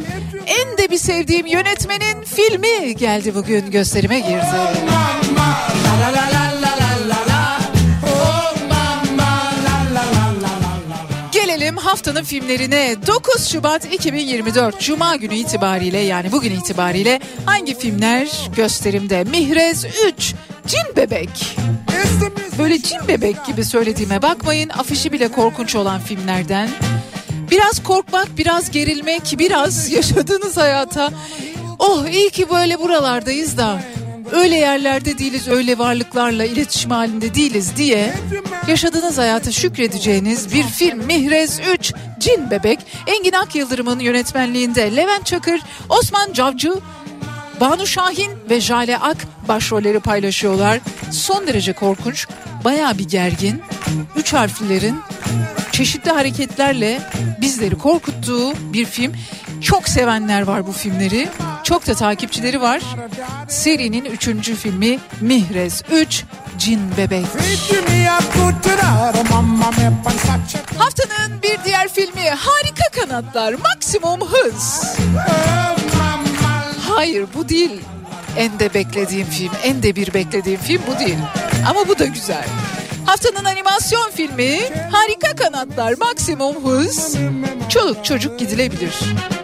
[0.47, 5.10] en de bir sevdiğim yönetmenin filmi geldi bugün gösterime girdi.
[11.91, 19.25] Haftanın filmlerine 9 Şubat 2024 Cuma günü itibariyle yani bugün itibariyle hangi filmler gösterimde?
[19.25, 20.35] Mihrez 3
[20.67, 21.57] Cin Bebek.
[22.59, 26.71] Böyle cin bebek gibi söylediğime bakmayın afişi bile korkunç olan filmlerden.
[27.51, 31.11] Biraz korkmak, biraz gerilmek, biraz yaşadığınız hayata
[31.79, 33.83] oh iyi ki böyle buralardayız da
[34.33, 38.13] öyle yerlerde değiliz, öyle varlıklarla iletişim halinde değiliz diye
[38.69, 45.61] yaşadığınız hayata şükredeceğiniz bir film Mihrez 3 Cin Bebek Engin Ak Yıldırım'ın yönetmenliğinde Levent Çakır,
[45.89, 46.75] Osman Cavcı,
[47.61, 49.17] Banu Şahin ve Jale Ak
[49.49, 50.81] başrolleri paylaşıyorlar.
[51.11, 52.27] Son derece korkunç,
[52.65, 53.63] baya bir gergin.
[54.17, 55.01] Üç harflilerin
[55.73, 57.01] çeşitli hareketlerle
[57.41, 59.13] bizleri korkuttuğu bir film.
[59.63, 61.29] Çok sevenler var bu filmleri.
[61.65, 62.83] Çok da takipçileri var.
[63.49, 66.25] Serinin üçüncü filmi Mihrez 3
[66.59, 67.27] Cin Bebek.
[70.79, 74.97] Haftanın bir diğer filmi Harika Kanatlar Maksimum Hız.
[76.89, 77.81] Hayır bu değil.
[78.37, 81.19] En de beklediğim film, en de bir beklediğim film bu değil.
[81.67, 82.45] Ama bu da güzel.
[83.07, 84.59] Haftanın animasyon filmi
[84.91, 87.17] Harika Kanatlar Maksimum Hız.
[87.69, 88.95] Çoluk çocuk gidilebilir.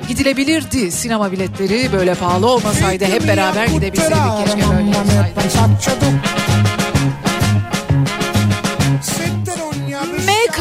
[0.08, 5.34] Gidilebilirdi sinema biletleri böyle pahalı olmasaydı hep beraber gidebilseydik keşke böyle olsaydı.
[10.26, 10.60] MK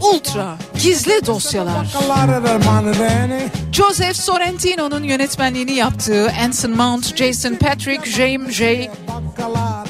[0.00, 1.86] Ultra Gizli Dosyalar
[3.72, 8.90] Joseph Sorrentino'nun yönetmenliğini yaptığı Anson Mount, Jason Patrick, James J.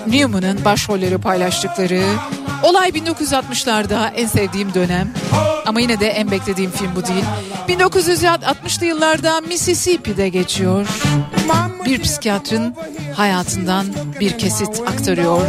[0.06, 2.02] Newman'ın başrolleri paylaştıkları
[2.64, 5.12] Olay 1960'larda en sevdiğim dönem
[5.66, 7.24] ama yine de en beklediğim film bu değil.
[7.68, 10.86] 1960'lı yıllarda Mississippi'de geçiyor.
[11.84, 12.74] Bir psikiyatrın
[13.14, 13.86] hayatından
[14.20, 15.40] bir kesit aktarıyor.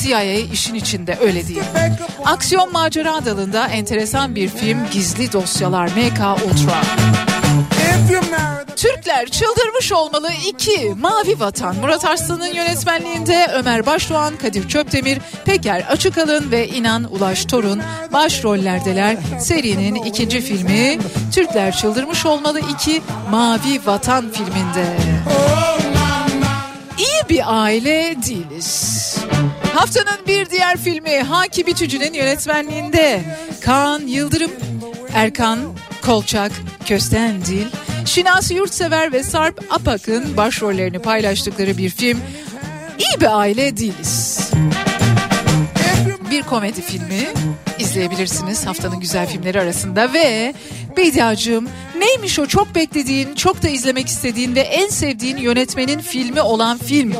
[0.00, 1.62] CIA işin içinde öyle değil.
[2.24, 6.82] Aksiyon macera dalında enteresan bir film Gizli Dosyalar MK Ultra.
[8.76, 16.50] Türkler çıldırmış olmalı 2 Mavi Vatan Murat Arslan'ın yönetmenliğinde Ömer Başdoğan, Kadir Çöptemir, Peker Açıkalın
[16.50, 17.82] ve İnan Ulaş Torun
[18.12, 19.16] başrollerdeler.
[19.40, 20.98] Serinin ikinci filmi
[21.34, 24.96] Türkler çıldırmış olmalı 2 Mavi Vatan filminde.
[26.98, 29.16] İyi bir aile değiliz.
[29.74, 33.20] Haftanın bir diğer filmi Haki Bütücü'nün yönetmenliğinde
[33.60, 34.50] Kaan Yıldırım,
[35.14, 35.58] Erkan
[36.06, 36.52] Kolçak,
[36.86, 37.66] Köstendil,
[38.04, 42.18] Şinasi Yurtsever ve Sarp Apak'ın başrollerini paylaştıkları bir film
[42.98, 44.50] İyi bir aile değiliz.
[46.30, 47.26] Bir komedi filmi
[47.78, 50.54] izleyebilirsiniz haftanın güzel filmleri arasında ve
[50.96, 56.78] Bediacığım neymiş o çok beklediğin, çok da izlemek istediğin ve en sevdiğin yönetmenin filmi olan
[56.78, 57.14] film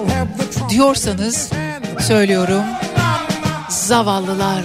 [0.70, 1.50] diyorsanız
[2.00, 2.62] söylüyorum.
[3.68, 4.62] Zavallılar.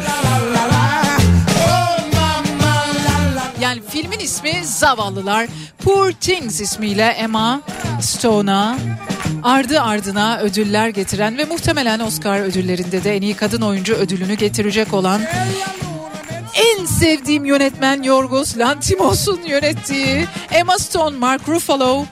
[4.30, 5.47] İsmi Zavallılar.
[5.84, 7.61] Poor Things ismiyle Emma
[8.01, 8.77] Stone'a
[9.43, 14.93] ardı ardına ödüller getiren ve muhtemelen Oscar ödüllerinde de en iyi kadın oyuncu ödülünü getirecek
[14.93, 15.21] olan
[16.55, 22.05] en sevdiğim yönetmen Yorgos Lanthimos'un yönettiği Emma Stone, Mark Ruffalo,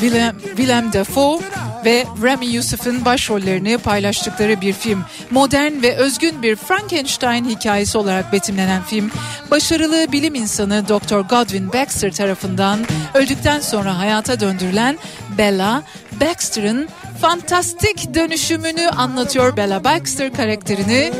[0.00, 1.40] Willem, Willem Dafoe
[1.84, 5.04] ve Rami Youssef'in başrollerini paylaştıkları bir film.
[5.30, 9.10] Modern ve özgün bir Frankenstein hikayesi olarak betimlenen film,
[9.50, 11.20] başarılı bilim insanı Dr.
[11.20, 14.98] Godwin Baxter tarafından öldükten sonra hayata döndürülen
[15.38, 15.82] Bella
[16.20, 16.88] Baxter'ın
[17.20, 19.56] fantastik dönüşümünü anlatıyor.
[19.56, 21.12] Bella Baxter karakterini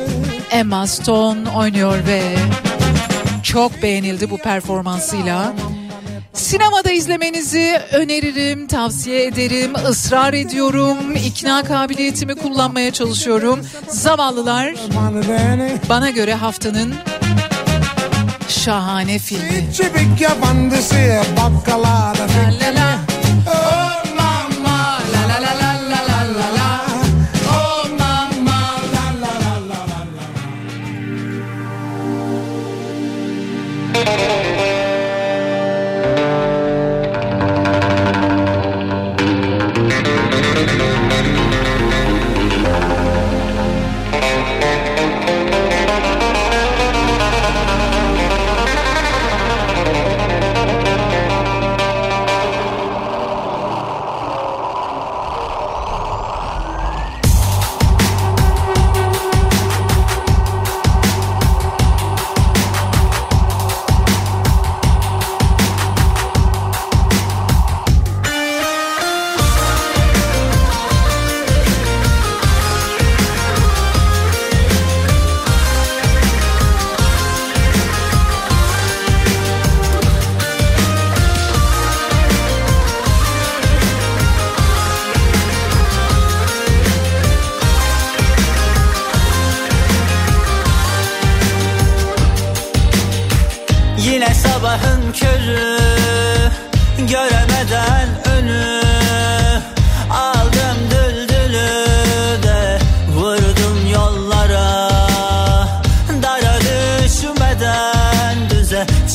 [0.51, 2.37] Emma Stone oynuyor ve
[3.43, 5.53] çok beğenildi bu performansıyla.
[6.35, 13.61] Sinemada izlemenizi öneririm, tavsiye ederim, ısrar ediyorum, ikna kabiliyetimi kullanmaya çalışıyorum.
[13.89, 14.75] Zavallılar
[15.89, 16.95] bana göre haftanın
[18.49, 19.65] şahane filmi.
[22.61, 23.14] La la la.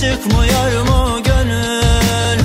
[0.09, 2.39] Çıkmıyor mu gönül?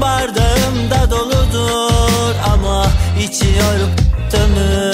[0.00, 2.86] Bardağım da doludur Ama
[3.20, 3.90] içiyorum
[4.34, 4.91] ömür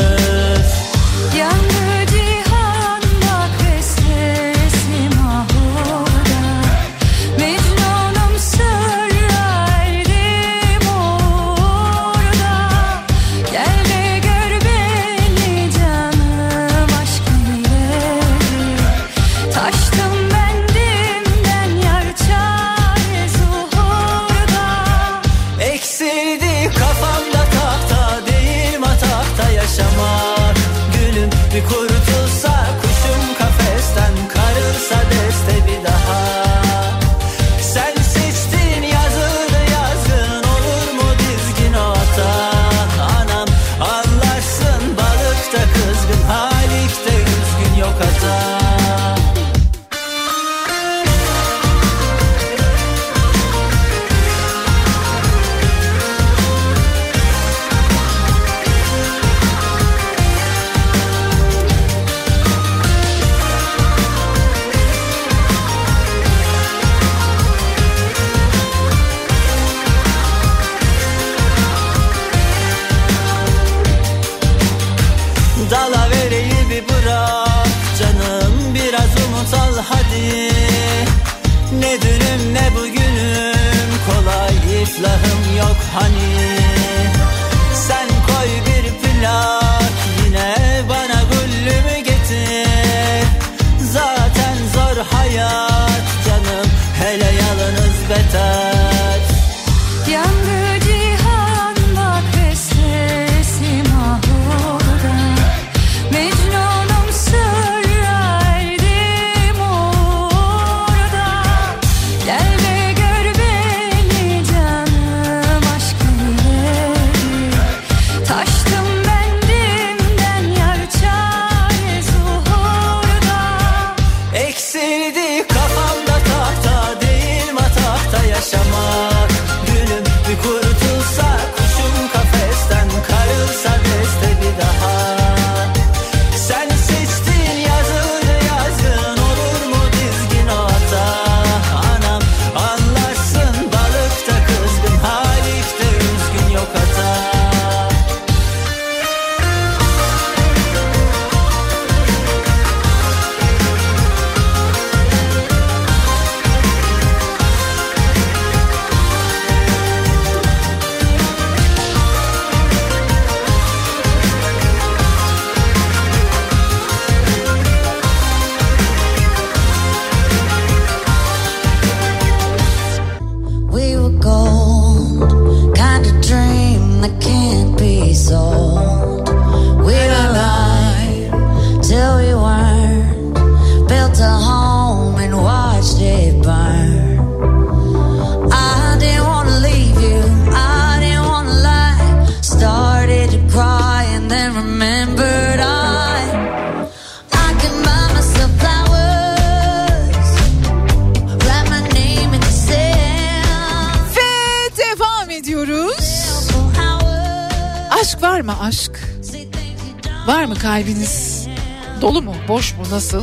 [212.58, 212.84] Boş mu?
[212.90, 213.22] Nasıl?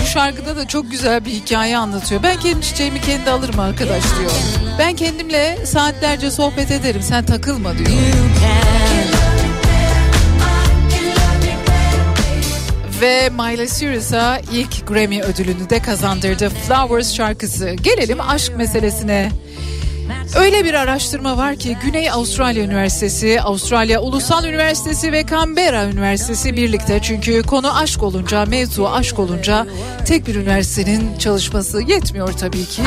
[0.00, 2.22] Bu şarkıda da çok güzel bir hikaye anlatıyor.
[2.22, 4.30] Ben kendi çiçeğimi kendi alırım arkadaş diyor.
[4.78, 7.02] Ben kendimle saatlerce sohbet ederim.
[7.02, 7.90] Sen takılma diyor.
[13.00, 17.70] Ve Miley Cyrus'a ilk Grammy ödülünü de kazandırdı Flowers şarkısı.
[17.70, 19.30] Gelelim aşk meselesine.
[20.36, 27.00] Öyle bir araştırma var ki Güney Avustralya Üniversitesi, Avustralya Ulusal Üniversitesi ve Canberra Üniversitesi birlikte.
[27.02, 29.66] Çünkü konu aşk olunca, mevzu aşk olunca
[30.06, 32.82] tek bir üniversitenin çalışması yetmiyor tabii ki.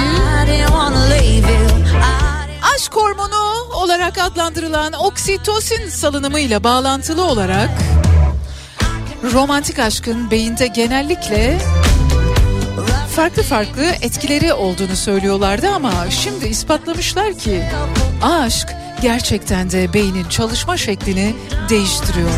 [2.75, 7.69] Aşk hormonu olarak adlandırılan oksitosin salınımıyla bağlantılı olarak
[9.33, 11.57] romantik aşkın beyinde genellikle
[13.15, 17.63] farklı farklı etkileri olduğunu söylüyorlardı ama şimdi ispatlamışlar ki
[18.21, 18.67] aşk
[19.01, 21.35] gerçekten de beynin çalışma şeklini
[21.69, 22.29] değiştiriyor.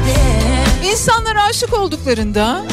[0.91, 2.63] İnsanlar aşık olduklarında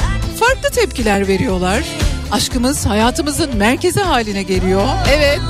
[0.40, 1.84] farklı tepkiler veriyorlar.
[2.32, 4.88] Aşkımız hayatımızın merkezi haline geliyor.
[5.14, 5.40] Evet.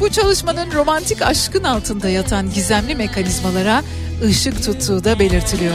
[0.00, 3.82] Bu çalışmanın romantik aşkın altında yatan gizemli mekanizmalara
[4.24, 5.74] ışık tuttuğu da belirtiliyor.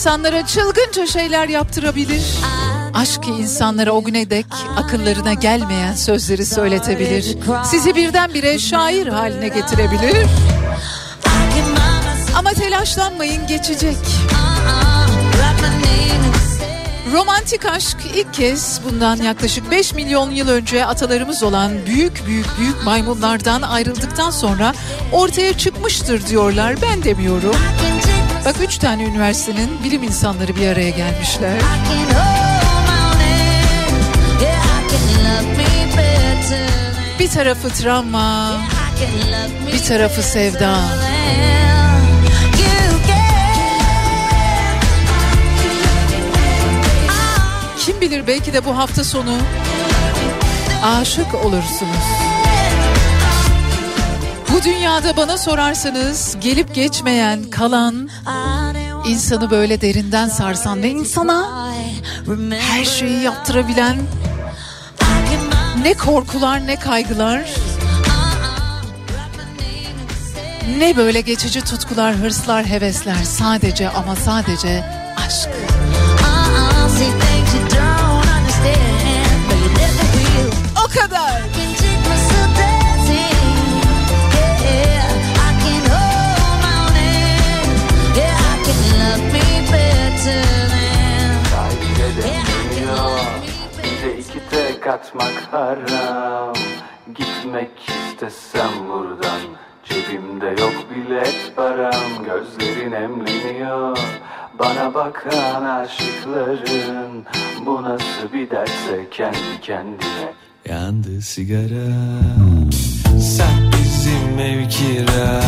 [0.00, 2.22] İnsanlara çılgınca şeyler yaptırabilir.
[2.94, 4.46] Aşk insanlara o güne dek
[4.76, 7.36] akıllarına gelmeyen sözleri söyletebilir.
[7.64, 10.26] Sizi birdenbire şair haline getirebilir.
[12.36, 13.96] Ama telaşlanmayın geçecek.
[17.12, 22.84] Romantik aşk ilk kez bundan yaklaşık 5 milyon yıl önce atalarımız olan büyük büyük büyük
[22.84, 24.74] maymunlardan ayrıldıktan sonra
[25.12, 26.74] ortaya çıkmıştır diyorlar.
[26.82, 27.56] Ben demiyorum.
[28.44, 31.60] Bak üç tane üniversitenin bilim insanları bir araya gelmişler.
[37.18, 38.56] Bir tarafı travma,
[39.72, 40.78] bir tarafı sevda.
[47.78, 49.36] Kim bilir belki de bu hafta sonu
[50.82, 52.29] aşık olursunuz.
[54.54, 58.08] Bu dünyada bana sorarsanız gelip geçmeyen, kalan,
[59.08, 61.68] insanı böyle derinden sarsan ve insana
[62.60, 63.96] her şeyi yaptırabilen
[65.82, 67.40] ne korkular ne kaygılar
[70.78, 74.84] ne böyle geçici tutkular, hırslar, hevesler sadece ama sadece
[75.16, 75.48] aşk.
[80.84, 81.49] O kadar.
[93.84, 96.54] Bize iki tek atmak haram
[97.14, 99.40] Gitmek istesem buradan
[99.84, 103.98] Cebimde yok bilet param Gözlerin emleniyor
[104.58, 107.24] Bana bakan aşıkların
[107.66, 110.32] Bu nasıl bir derse kendi kendine
[110.68, 111.86] Yandı sigara.
[113.20, 115.40] Sen bizim ev kira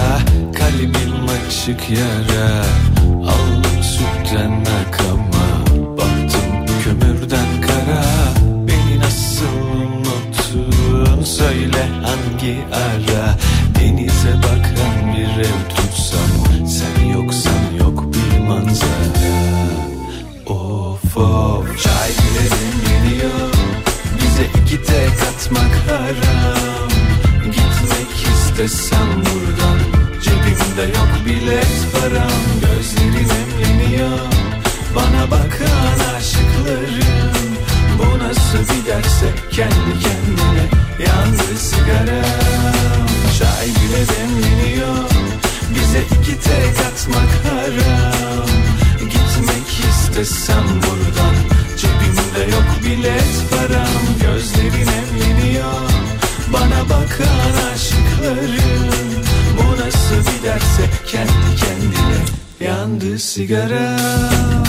[0.54, 2.64] Kalbim açık yara
[4.32, 5.66] Sütten akama
[5.98, 8.04] Baktım kömürden kara.
[8.68, 9.44] Beni nasıl
[9.76, 11.24] unuttun?
[11.24, 13.36] Söyle hangi ara?
[13.80, 19.34] Denize bakan bir ev tutsam Sen yoksan yok bir manzara.
[20.46, 21.82] Of of.
[21.82, 23.52] Çay bile demleniyor
[24.16, 26.88] Bize iki tek atmak haram.
[27.44, 30.01] Gitmek istesem buradan
[30.72, 34.18] Cebimde yok bilet param Gözlerin emleniyor
[34.96, 37.56] Bana bakan aşıklarım
[37.98, 40.64] Bu nasıl bir derse kendi kendine
[40.98, 43.06] Yandı sigaram.
[43.38, 45.10] Çay bile demleniyor
[45.74, 48.48] Bize iki tek atmak haram.
[48.98, 51.34] Gitmek istesem buradan
[51.76, 54.02] Cebimde yok bilet param.
[54.22, 55.91] Gözlerin emleniyor
[56.52, 58.90] Bana bakan aşıklarım
[59.58, 62.20] Bu nasıl bir derse kendi kendine
[62.60, 64.64] Yandı sigaram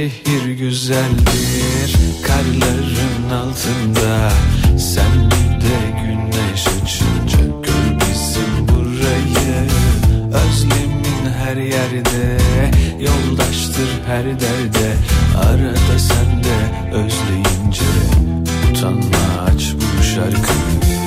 [0.00, 4.30] şehir güzeldir Karların altında.
[4.78, 5.30] Sen
[5.60, 9.66] de güneş açınca Gör bizim burayı.
[10.26, 12.38] Özlemin her yerde
[13.00, 14.92] Yoldaştır her derde.
[15.38, 17.84] Arada sen de özleyince
[18.70, 21.00] Utanma aç bu şarkıyı.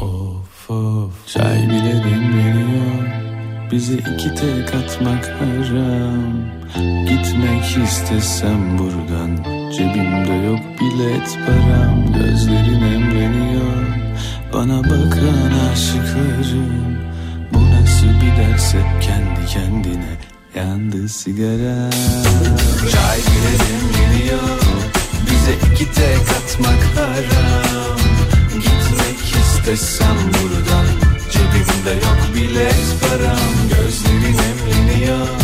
[0.00, 1.26] Of of.
[1.26, 3.04] Çay bile demleniyor
[3.72, 6.54] Bize iki tek atmak haram
[7.34, 9.36] Gitmek istesem buradan
[9.72, 13.86] Cebimde yok bilet param Gözlerin emreniyor.
[14.52, 16.98] Bana bakan aşıklarım
[17.54, 20.18] Bu nasıl bir derse kendi kendine
[20.54, 21.90] Yandı sigara.
[22.92, 24.58] Çay bile demleniyor
[25.30, 27.98] Bize iki tek atmak haram.
[28.54, 30.86] Gitmek istesem buradan
[31.32, 35.43] Cebimde yok bilet param Gözlerin emleniyor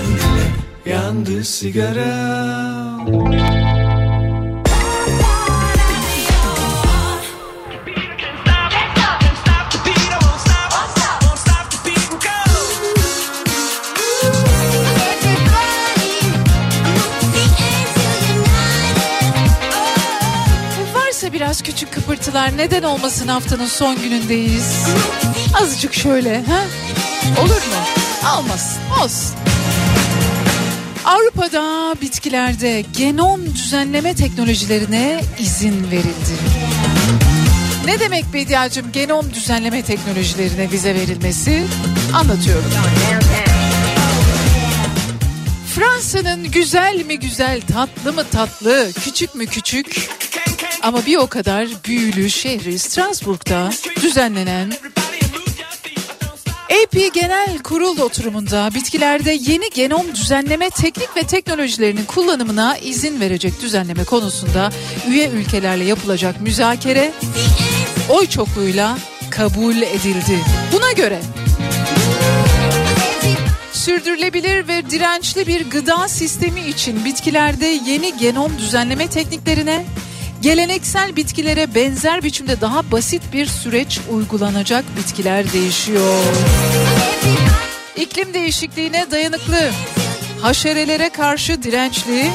[1.11, 3.07] Yandı sigaram
[20.95, 24.87] Varsa biraz küçük kıpırtılar neden olmasın haftanın son günündeyiz.
[25.61, 26.61] Azıcık şöyle ha?
[27.41, 27.81] Olur mu?
[28.37, 28.81] Olmasın.
[29.03, 29.40] Olsun.
[31.57, 36.35] Avrupa'da bitkilerde genom düzenleme teknolojilerine izin verildi.
[37.85, 41.63] Ne demek Bediacığım genom düzenleme teknolojilerine vize verilmesi?
[42.13, 42.71] Anlatıyorum.
[45.75, 50.09] Fransa'nın güzel mi güzel, tatlı mı tatlı, küçük mü küçük
[50.81, 53.69] ama bir o kadar büyülü şehri Strasbourg'da
[54.01, 54.73] düzenlenen
[56.71, 64.03] AP Genel Kurul oturumunda bitkilerde yeni genom düzenleme teknik ve teknolojilerinin kullanımına izin verecek düzenleme
[64.03, 64.71] konusunda
[65.09, 67.11] üye ülkelerle yapılacak müzakere
[68.09, 68.97] oy çokluğuyla
[69.31, 70.39] kabul edildi.
[70.73, 71.21] Buna göre
[73.71, 79.85] sürdürülebilir ve dirençli bir gıda sistemi için bitkilerde yeni genom düzenleme tekniklerine
[80.41, 86.23] geleneksel bitkilere benzer biçimde daha basit bir süreç uygulanacak bitkiler değişiyor.
[87.95, 89.71] İklim değişikliğine dayanıklı,
[90.41, 92.29] haşerelere karşı dirençli,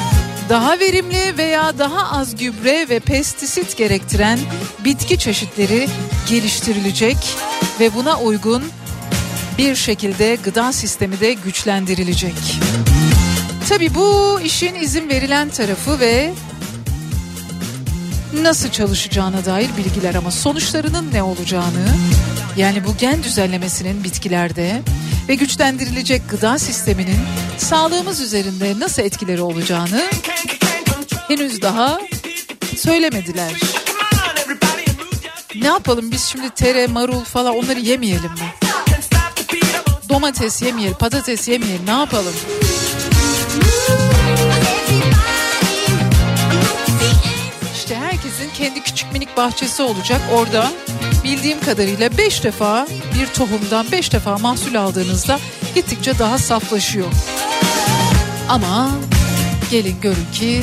[0.49, 4.39] daha verimli veya daha az gübre ve pestisit gerektiren
[4.85, 5.89] bitki çeşitleri
[6.29, 7.17] geliştirilecek
[7.81, 8.63] ve buna uygun
[9.59, 12.35] bir şekilde gıda sistemi de güçlendirilecek.
[13.69, 16.33] Tabii bu işin izin verilen tarafı ve
[18.45, 21.87] nasıl çalışacağına dair bilgiler ama sonuçlarının ne olacağını
[22.57, 24.83] yani bu gen düzenlemesinin bitkilerde
[25.29, 27.19] ve güçlendirilecek gıda sisteminin
[27.59, 30.03] sağlığımız üzerinde nasıl etkileri olacağını
[31.29, 32.01] henüz daha
[32.77, 33.53] söylemediler.
[35.55, 38.55] Ne yapalım biz şimdi tere, marul falan onları yemeyelim mi?
[40.09, 42.35] Domates yemeyelim, patates yemeyelim ne yapalım?
[48.67, 50.21] Kendi küçük minik bahçesi olacak.
[50.33, 50.73] Orada
[51.25, 55.39] bildiğim kadarıyla 5 defa bir tohumdan 5 defa mahsul aldığınızda
[55.75, 57.07] gittikçe daha saflaşıyor.
[58.49, 58.91] Ama
[59.71, 60.63] gelin görün ki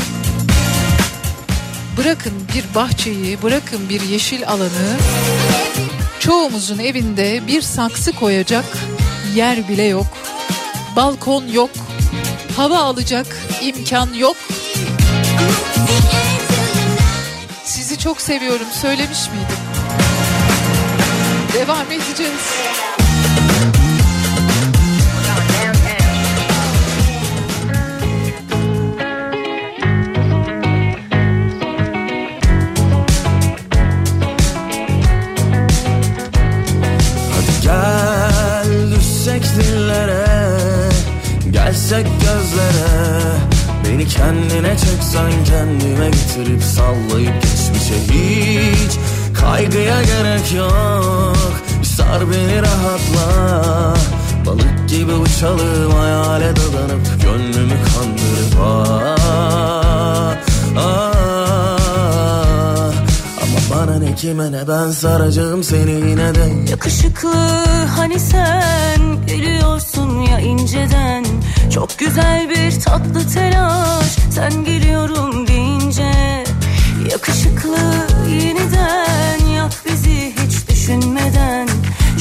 [1.98, 4.98] bırakın bir bahçeyi, bırakın bir yeşil alanı
[6.20, 8.66] çoğumuzun evinde bir saksı koyacak
[9.36, 10.08] yer bile yok.
[10.96, 11.72] Balkon yok.
[12.58, 13.28] Hava alacak
[13.62, 14.38] imkan yok.
[18.04, 19.58] Çok seviyorum söylemiş miydim?
[21.54, 22.54] Devam edeceğiz.
[41.52, 43.04] Gelsek gözlere
[43.86, 47.44] Beni kendine çeksen kendime getirip sallayıp
[47.84, 48.98] geçmişe hiç.
[49.34, 51.62] Kaygıya gerek yok.
[51.80, 53.94] Bir sar beni rahatla.
[54.46, 60.36] Balık gibi uçalım hayale dadanıp Gönlümü kandırıp ah,
[60.78, 61.14] ah.
[63.42, 66.70] Ama bana ne kime ne ben saracağım seni yine de.
[66.70, 67.36] Yakışıklı
[67.98, 71.26] hani sen gülüyorsun ya inceden.
[71.74, 76.43] Çok güzel bir tatlı telaş sen geliyorum deyince
[77.12, 77.78] Yakışıklı
[78.30, 81.68] yeniden yak bizi hiç düşünmeden.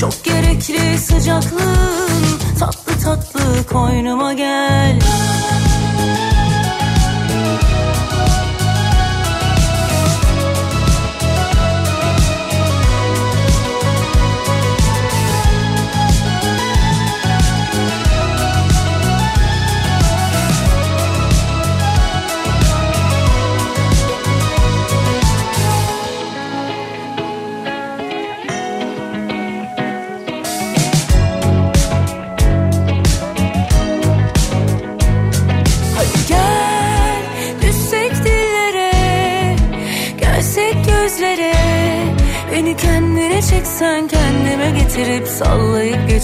[0.01, 5.02] Çok gerekli sıcaklığın tatlı tatlı koynuma gel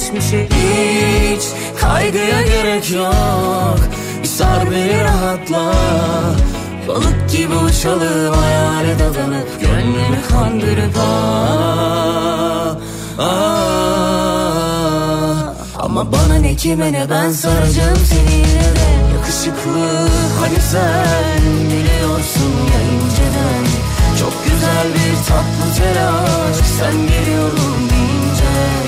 [0.09, 1.43] geçmişe Hiç
[1.81, 3.79] kaygıya gerek yok.
[4.23, 5.73] Bir sar beni rahatla.
[6.89, 12.77] Balık gibi uçalım hayale dadanıp Gönlünü kandırıp ah,
[13.19, 13.79] ah.
[15.79, 18.89] Ama bana ne kime ne ben saracağım seni yine de.
[19.15, 20.09] Yakışıklı
[20.41, 23.65] hani sen biliyorsun ya inceden
[24.21, 28.88] Çok güzel bir tatlı telaş sen geliyorum deyince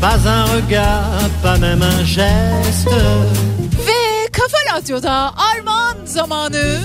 [0.00, 2.96] Pas un regard, pas même un geste.
[3.86, 6.78] Ve Kafa Radyo'da armağan zamanı.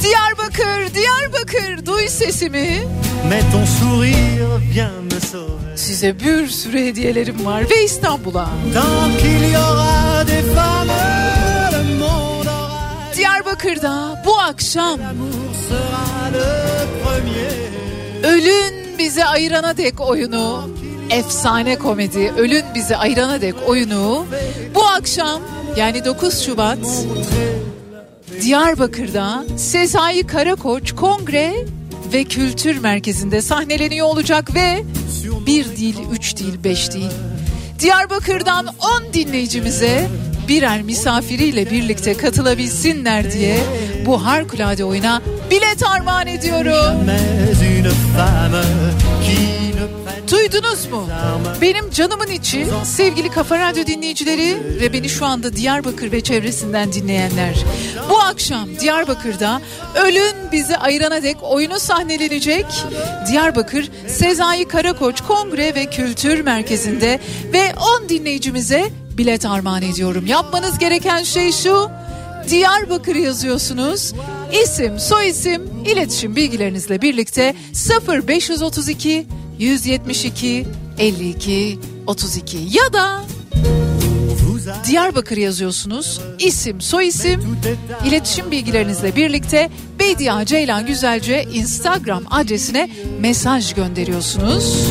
[0.00, 2.82] Diyarbakır, Diyarbakır duy sesimi.
[3.28, 5.76] mais ton sourire vient me sauver.
[5.76, 8.48] Size bir sürü hediyelerim var ve İstanbul'a.
[8.74, 10.88] Tant qu'il y aura des femmes,
[11.72, 14.98] le monde aura Diyarbakır'da bu akşam.
[18.24, 20.68] Ölün bizi ayırana dek oyunu
[21.12, 24.26] efsane komedi Ölün bizi ayırana dek oyunu
[24.74, 25.42] bu akşam
[25.76, 26.78] yani 9 Şubat
[28.42, 31.54] Diyarbakır'da Sezai Karakoç Kongre
[32.12, 34.84] ve Kültür Merkezi'nde sahneleniyor olacak ve
[35.46, 37.10] bir değil, üç değil, beş değil.
[37.78, 40.08] Diyarbakır'dan 10 dinleyicimize
[40.48, 43.58] birer misafiriyle birlikte katılabilsinler diye
[44.06, 47.06] bu harikulade oyuna bilet armağan ediyorum.
[50.30, 51.08] Duydunuz mu?
[51.60, 57.64] Benim canımın içi sevgili Kafa Radyo dinleyicileri ve beni şu anda Diyarbakır ve çevresinden dinleyenler.
[58.10, 59.60] Bu akşam Diyarbakır'da
[60.04, 62.66] Ölün Bizi Ayırana Dek oyunu sahnelenecek.
[63.30, 67.20] Diyarbakır Sezai Karakoç Kongre ve Kültür Merkezi'nde
[67.52, 68.84] ve 10 dinleyicimize
[69.18, 70.26] bilet armağan ediyorum.
[70.26, 71.90] Yapmanız gereken şey şu.
[72.48, 74.12] Diyarbakır yazıyorsunuz.
[74.64, 77.54] İsim, soyisim, iletişim bilgilerinizle birlikte
[78.08, 79.26] 0532
[79.58, 80.66] 172
[80.98, 83.22] 52 32 ya da
[84.86, 86.20] Diyarbakır yazıyorsunuz.
[86.38, 87.58] İsim, soyisim,
[88.06, 94.86] iletişim bilgilerinizle birlikte Bediye Ceylan Güzelce Instagram adresine mesaj gönderiyorsunuz.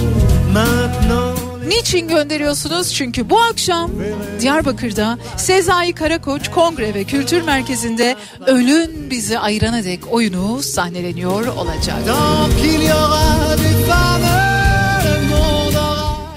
[1.67, 2.93] Niçin gönderiyorsunuz?
[2.93, 3.91] Çünkü bu akşam
[4.39, 8.15] Diyarbakır'da Sezai Karakoç Kongre ve Kültür Merkezi'nde
[8.47, 11.97] Ölün Bizi Ayırana Dek oyunu sahneleniyor olacak.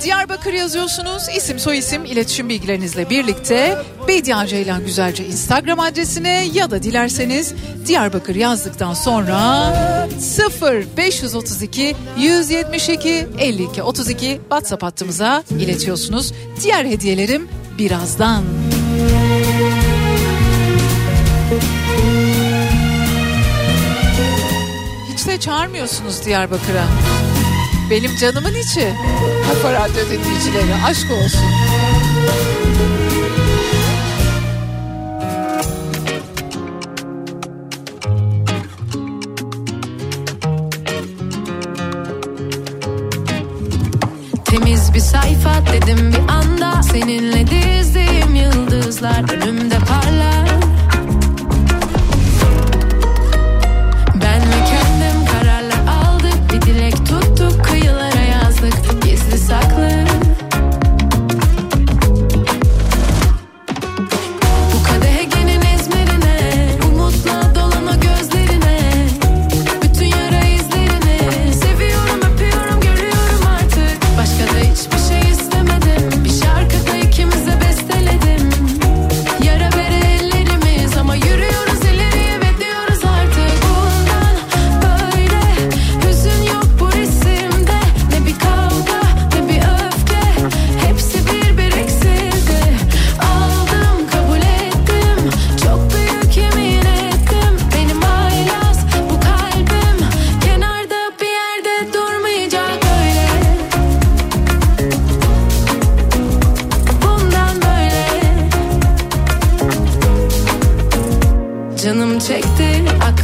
[0.05, 1.23] Diyarbakır yazıyorsunuz.
[1.37, 3.79] İsim soyisim iletişim bilgilerinizle birlikte
[4.09, 7.55] Bediye Ceylan Güzelce Instagram adresine ya da dilerseniz
[7.87, 16.33] Diyarbakır yazdıktan sonra 0 532 172 52 32 WhatsApp hattımıza iletiyorsunuz.
[16.63, 17.49] Diğer hediyelerim
[17.79, 18.45] birazdan.
[25.13, 26.85] Hiç de çağırmıyorsunuz Diyarbakır'a.
[27.91, 28.95] Benim canımın içi.
[29.49, 31.41] Kafa Radyo dinleyicileri aşk olsun.
[44.45, 50.44] Temiz bir sayfa dedim bir anda Seninle dizdiğim yıldızlar önümde parlar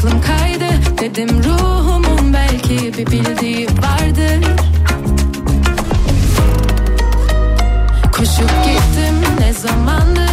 [0.00, 4.46] aklım kaydı Dedim ruhumun belki bir bildiği vardır.
[8.12, 10.29] Koşup gittim ne zamandır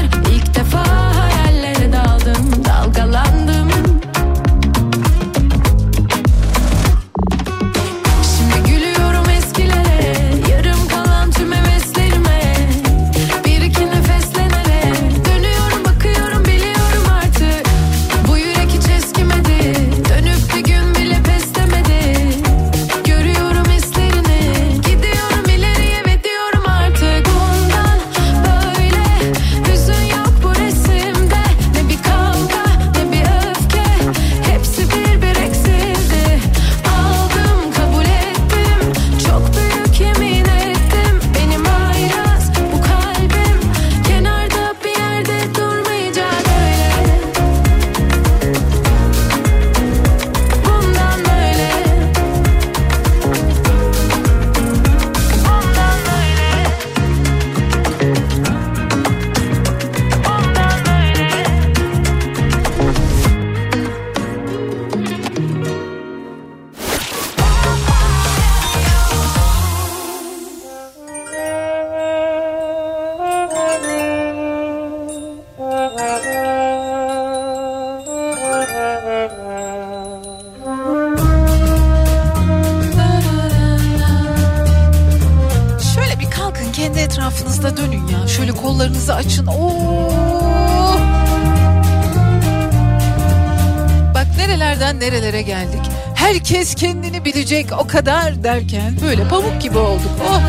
[96.78, 100.12] kendini bilecek o kadar derken böyle pamuk gibi olduk.
[100.30, 100.42] Oh.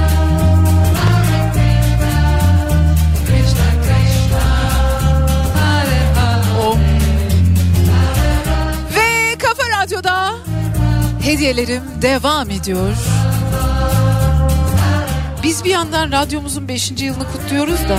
[6.66, 6.78] Om.
[8.96, 10.34] Ve Kafa Radyo'da
[11.22, 12.94] hediyelerim devam ediyor.
[15.42, 16.90] Biz bir yandan radyomuzun 5.
[16.90, 17.98] yılını kutluyoruz da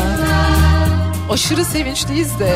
[1.32, 2.56] aşırı sevinçliyiz de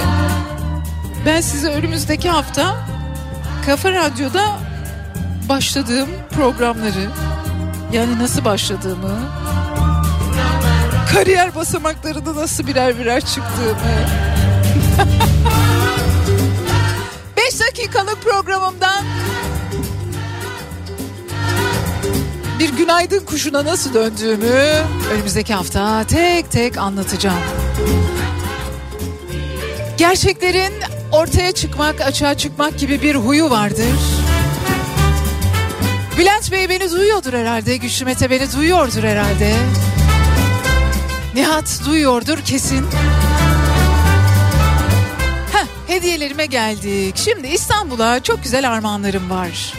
[1.26, 2.76] ben size önümüzdeki hafta
[3.66, 4.63] Kafa Radyo'da
[5.50, 7.10] başladığım programları
[7.94, 9.20] yani nasıl başladığımı
[11.14, 14.08] kariyer basamaklarında nasıl birer birer çıktığımı
[17.38, 19.04] 5 dakikalık programımdan
[22.60, 24.84] bir günaydın kuşuna nasıl döndüğümü
[25.14, 27.44] önümüzdeki hafta tek tek anlatacağım.
[29.98, 30.74] Gerçeklerin
[31.12, 33.96] ortaya çıkmak, açığa çıkmak gibi bir huyu vardır.
[36.24, 39.56] Bülent Bey beni duyuyordur herhalde, Güçlü Mete beni duyuyordur herhalde.
[41.36, 42.86] Nihat duyuyordur kesin.
[45.54, 47.18] Heh, hediyelerime geldik.
[47.18, 49.74] Şimdi İstanbul'a çok güzel armağanlarım var.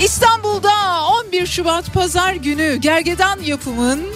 [0.00, 4.06] İstanbul'da 11 Şubat Pazar günü Gergedan yapımın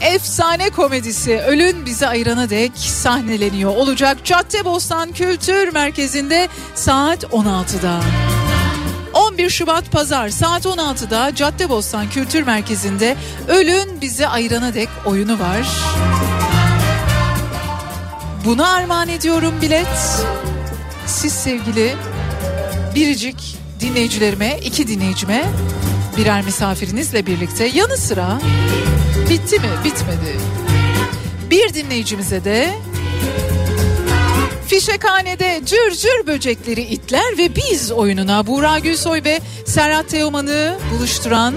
[0.00, 3.76] efsane komedisi Ölün Bizi Ayırana Dek sahneleniyor.
[3.76, 8.00] Olacak Caddebostan Kültür Merkezi'nde saat 16'da.
[9.14, 13.16] 11 Şubat Pazar saat 16'da Caddebostan Kültür Merkezi'nde
[13.48, 15.68] Ölün Bizi Ayırana Dek oyunu var.
[18.44, 20.22] Buna armağan ediyorum bilet.
[21.06, 21.96] Siz sevgili
[22.94, 25.44] biricik dinleyicilerime, iki dinleyicime
[26.16, 28.40] birer misafirinizle birlikte yanı sıra
[29.30, 29.68] bitti mi?
[29.84, 30.36] Bitmedi.
[31.50, 32.74] Bir dinleyicimize de
[34.68, 41.54] Fişekhane'de cır cır böcekleri itler ve biz oyununa Buğra Gülsoy ve Serhat Teoman'ı buluşturan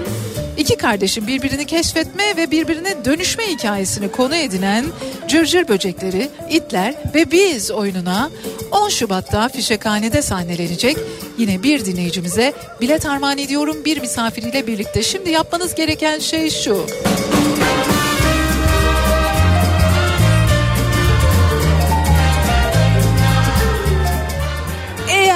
[0.56, 4.84] iki kardeşin birbirini keşfetme ve birbirine dönüşme hikayesini konu edinen
[5.28, 8.30] Cırcır Böcekleri, İtler ve Biz oyununa
[8.70, 10.96] 10 Şubat'ta Fişekhane'de sahnelenecek.
[11.38, 15.02] Yine bir dinleyicimize bilet armağan ediyorum bir misafiriyle birlikte.
[15.02, 16.86] Şimdi yapmanız gereken şey şu.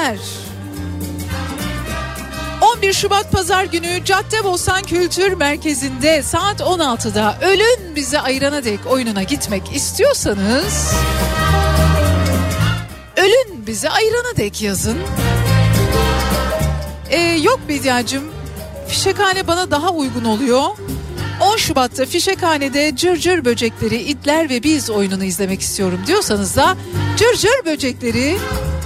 [0.07, 0.19] Eğer
[2.77, 9.77] 11 Şubat Pazar günü Caddebostan Kültür Merkezi'nde saat 16'da Ölün Bizi Ayırana Dek oyununa gitmek
[9.77, 10.95] istiyorsanız
[13.17, 14.99] Ölün Bizi Ayırana Dek yazın.
[17.11, 18.25] Ee, yok Bediacığım
[18.89, 20.63] Fişekhane bana daha uygun oluyor.
[21.41, 26.77] 10 Şubat'ta Fişekhane'de Cırcır Böcekleri, İtler ve Biz oyununu izlemek istiyorum diyorsanız da
[27.17, 28.39] Cırcır Böcekleri,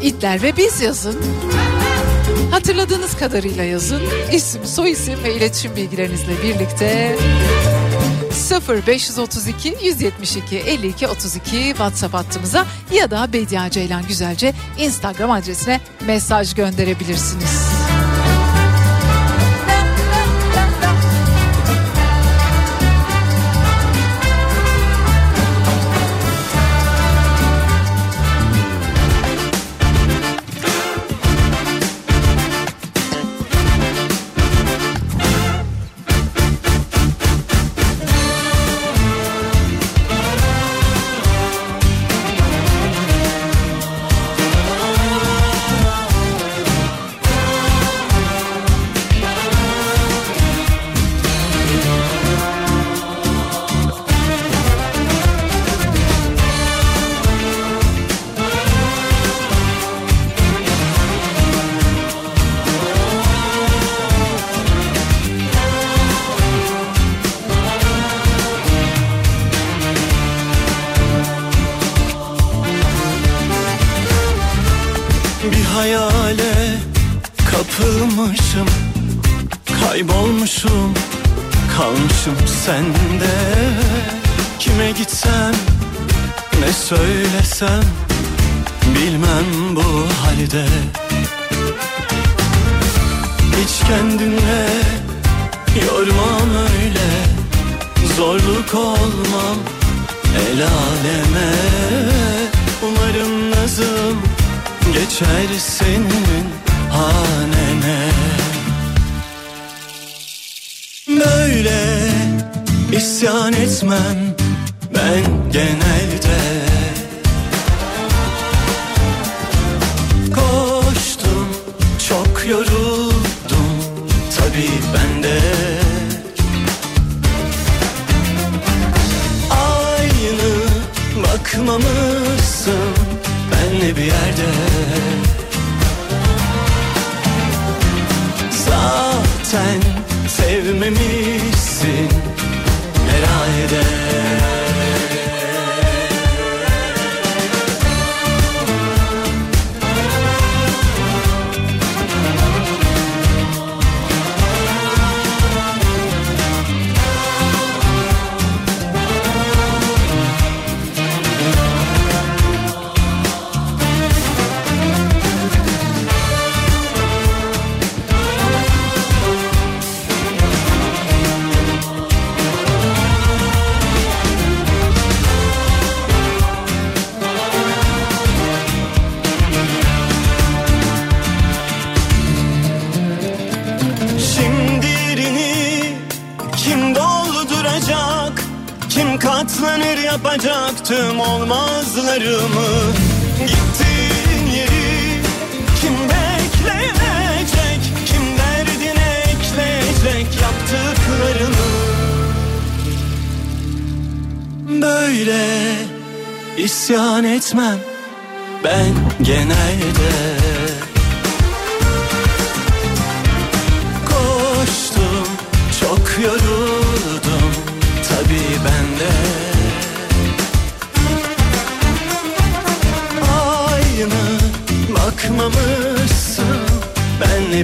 [0.02, 1.18] İtler ve Biz yazın.
[2.50, 4.02] Hatırladığınız kadarıyla yazın.
[4.32, 7.16] İsim, soyisim ve iletişim bilgilerinizle birlikte
[8.86, 17.79] 0532 172 52 32 WhatsApp hattımıza ya da Bedia Ceylan Güzelce Instagram adresine mesaj gönderebilirsiniz.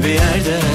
[0.05, 0.66] bir yerde.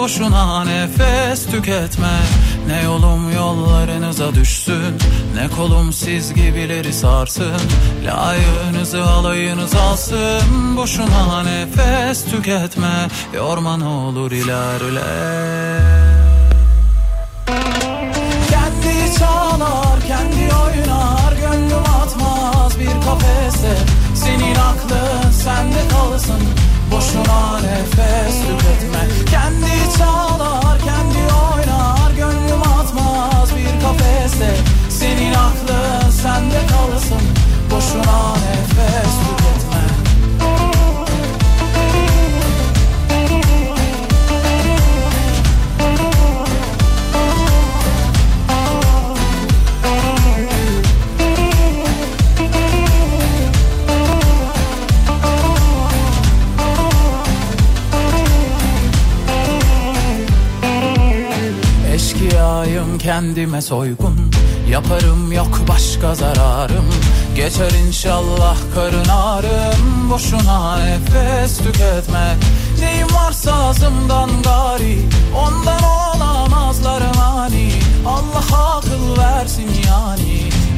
[0.00, 2.18] boşuna nefes tüketme.
[2.66, 4.98] Ne yolum yollarınıza düşsün
[5.34, 7.60] Ne kolum siz gibileri sarsın.
[8.04, 13.08] Layığınızı alayınız alsın Boşuna nefes tüketme.
[13.34, 15.69] Yorman olur ilerle.
[37.90, 39.84] Boşuna nefes tüketme.
[61.94, 64.30] Eşkıyayım kendime soygun.
[64.70, 66.84] Yaparım yok başka zararım.
[67.40, 72.36] Geçer inşallah karın ağrım Boşuna nefes tüketme.
[72.80, 74.98] Neyim varsa ağzımdan gari
[75.36, 77.72] Ondan olamazlar mani.
[78.06, 80.59] Allah akıl versin yani.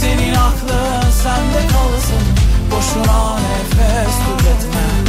[0.00, 2.24] Senin aklın sende kalsın.
[2.70, 4.99] Boşuna nefes tüketme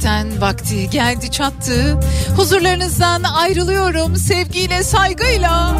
[0.00, 1.98] dedirten vakti geldi çattı.
[2.36, 5.76] Huzurlarınızdan ayrılıyorum sevgiyle saygıyla.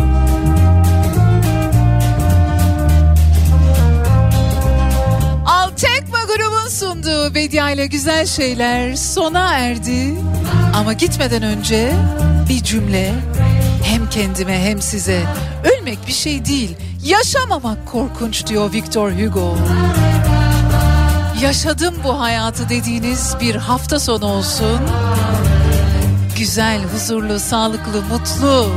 [5.47, 10.15] Altekma grubun sunduğu Bedia ile güzel şeyler sona erdi.
[10.75, 11.93] Ama gitmeden önce
[12.49, 13.15] bir cümle
[13.85, 15.23] hem kendime hem size
[15.65, 19.57] ölmek bir şey değil yaşamamak korkunç diyor Victor Hugo.
[21.41, 24.81] Yaşadım bu hayatı dediğiniz bir hafta sonu olsun.
[26.39, 28.73] Güzel, huzurlu, sağlıklı, mutlu.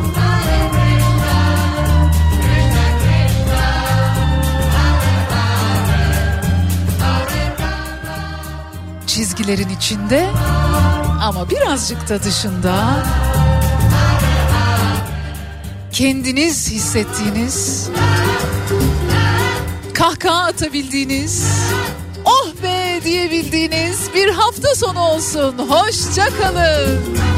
[9.07, 10.29] Çizgilerin içinde
[11.21, 13.05] ama birazcık da dışında
[15.91, 17.89] kendiniz hissettiğiniz
[19.93, 21.63] kahkaha atabildiğiniz
[23.03, 25.55] diyebildiğiniz bir hafta sonu olsun.
[25.57, 27.32] Hoşça kalın.